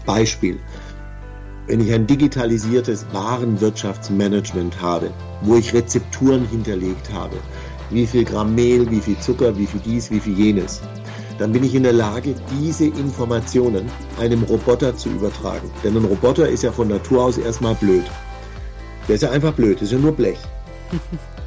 [0.06, 0.60] Beispiel.
[1.68, 5.12] Wenn ich ein digitalisiertes Warenwirtschaftsmanagement habe,
[5.42, 7.38] wo ich Rezepturen hinterlegt habe,
[7.90, 10.82] wie viel Gramm Mehl, wie viel Zucker, wie viel dies, wie viel jenes,
[11.38, 15.70] dann bin ich in der Lage, diese Informationen einem Roboter zu übertragen.
[15.84, 18.04] Denn ein Roboter ist ja von Natur aus erstmal blöd.
[19.08, 20.40] Der ist ja einfach blöd, ist ja nur Blech.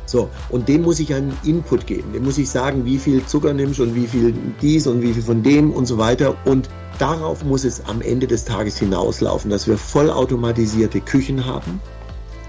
[0.07, 2.13] So, und dem muss ich einen Input geben.
[2.13, 5.23] Dem muss ich sagen, wie viel Zucker nimmst und wie viel dies und wie viel
[5.23, 6.37] von dem und so weiter.
[6.45, 6.69] Und
[6.99, 11.81] darauf muss es am Ende des Tages hinauslaufen, dass wir vollautomatisierte Küchen haben.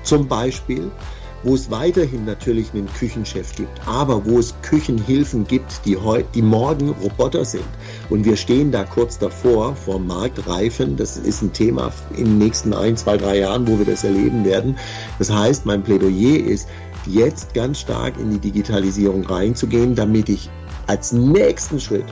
[0.03, 0.91] Zum Beispiel,
[1.43, 6.41] wo es weiterhin natürlich einen Küchenchef gibt, aber wo es Küchenhilfen gibt, die heute, die
[6.41, 7.65] morgen Roboter sind.
[8.09, 10.97] Und wir stehen da kurz davor, vor Marktreifen.
[10.97, 14.45] Das ist ein Thema in den nächsten ein, zwei, drei Jahren, wo wir das erleben
[14.45, 14.77] werden.
[15.19, 16.67] Das heißt, mein Plädoyer ist,
[17.05, 20.49] jetzt ganz stark in die Digitalisierung reinzugehen, damit ich
[20.87, 22.05] als nächsten Schritt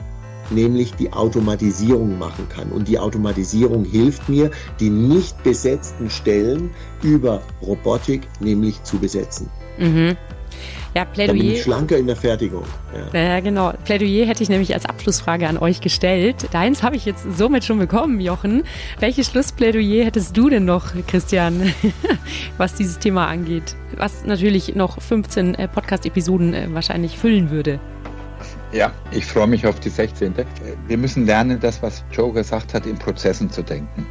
[0.50, 2.70] nämlich die Automatisierung machen kann.
[2.70, 6.70] Und die Automatisierung hilft mir, die nicht besetzten Stellen
[7.02, 9.48] über Robotik nämlich zu besetzen.
[9.78, 10.16] Mhm.
[10.94, 11.28] Ja, Plädoyer.
[11.28, 12.64] Dann bin ich schlanker in der Fertigung.
[13.14, 13.18] Ja.
[13.18, 13.72] ja, genau.
[13.84, 16.48] Plädoyer hätte ich nämlich als Abschlussfrage an euch gestellt.
[16.52, 18.64] Deins habe ich jetzt somit schon bekommen, Jochen.
[19.00, 21.72] Welches Schlussplädoyer hättest du denn noch, Christian,
[22.58, 23.74] was dieses Thema angeht?
[23.96, 27.80] Was natürlich noch 15 äh, Podcast-Episoden äh, wahrscheinlich füllen würde.
[28.72, 30.34] Ja, ich freue mich auf die 16.
[30.86, 34.06] Wir müssen lernen, das, was Joe gesagt hat, in Prozessen zu denken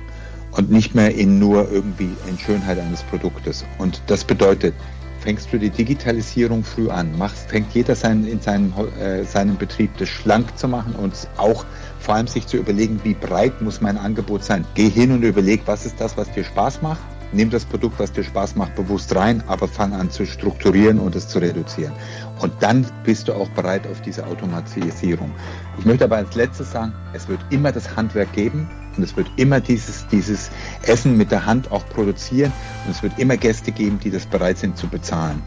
[0.52, 3.66] und nicht mehr in nur irgendwie in Schönheit eines Produktes.
[3.80, 4.76] Und das bedeutet,
[5.20, 9.98] fängst du die Digitalisierung früh an, machst, fängt jeder sein, in seinem, äh, seinem Betrieb
[9.98, 11.66] das schlank zu machen und auch
[12.00, 14.64] vor allem sich zu überlegen, wie breit muss mein Angebot sein.
[14.76, 17.02] Geh hin und überleg, was ist das, was dir Spaß macht
[17.34, 21.16] nimm das Produkt, was dir Spaß macht, bewusst rein, aber fang an zu strukturieren und
[21.16, 21.94] es zu reduzieren.
[22.40, 25.32] Und dann bist du auch bereit auf diese Automatisierung.
[25.80, 29.28] Ich möchte aber als letztes sagen, es wird immer das Handwerk geben und es wird
[29.38, 30.50] immer dieses, dieses
[30.84, 32.52] Essen mit der Hand auch produzieren
[32.86, 35.42] und es wird immer Gäste geben, die das bereit sind zu bezahlen.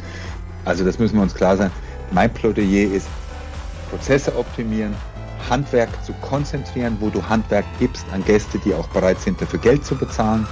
[0.65, 1.71] Also das müssen wir uns klar sein.
[2.11, 3.07] Mein Plädoyer ist,
[3.91, 4.95] Prozesse optimieren,
[5.51, 9.85] Handwerk zu konzentrieren, wo du Handwerk gibst an Gäste, die auch bereit sind, dafür Geld
[9.85, 10.47] zu bezahlen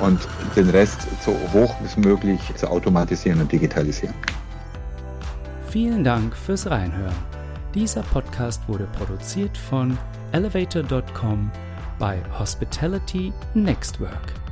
[0.00, 0.20] und
[0.54, 4.14] den Rest so hoch wie möglich zu automatisieren und digitalisieren.
[5.68, 7.14] Vielen Dank fürs Reinhören.
[7.74, 9.98] Dieser Podcast wurde produziert von
[10.32, 11.50] elevator.com
[11.98, 14.45] bei Hospitality Nextwork.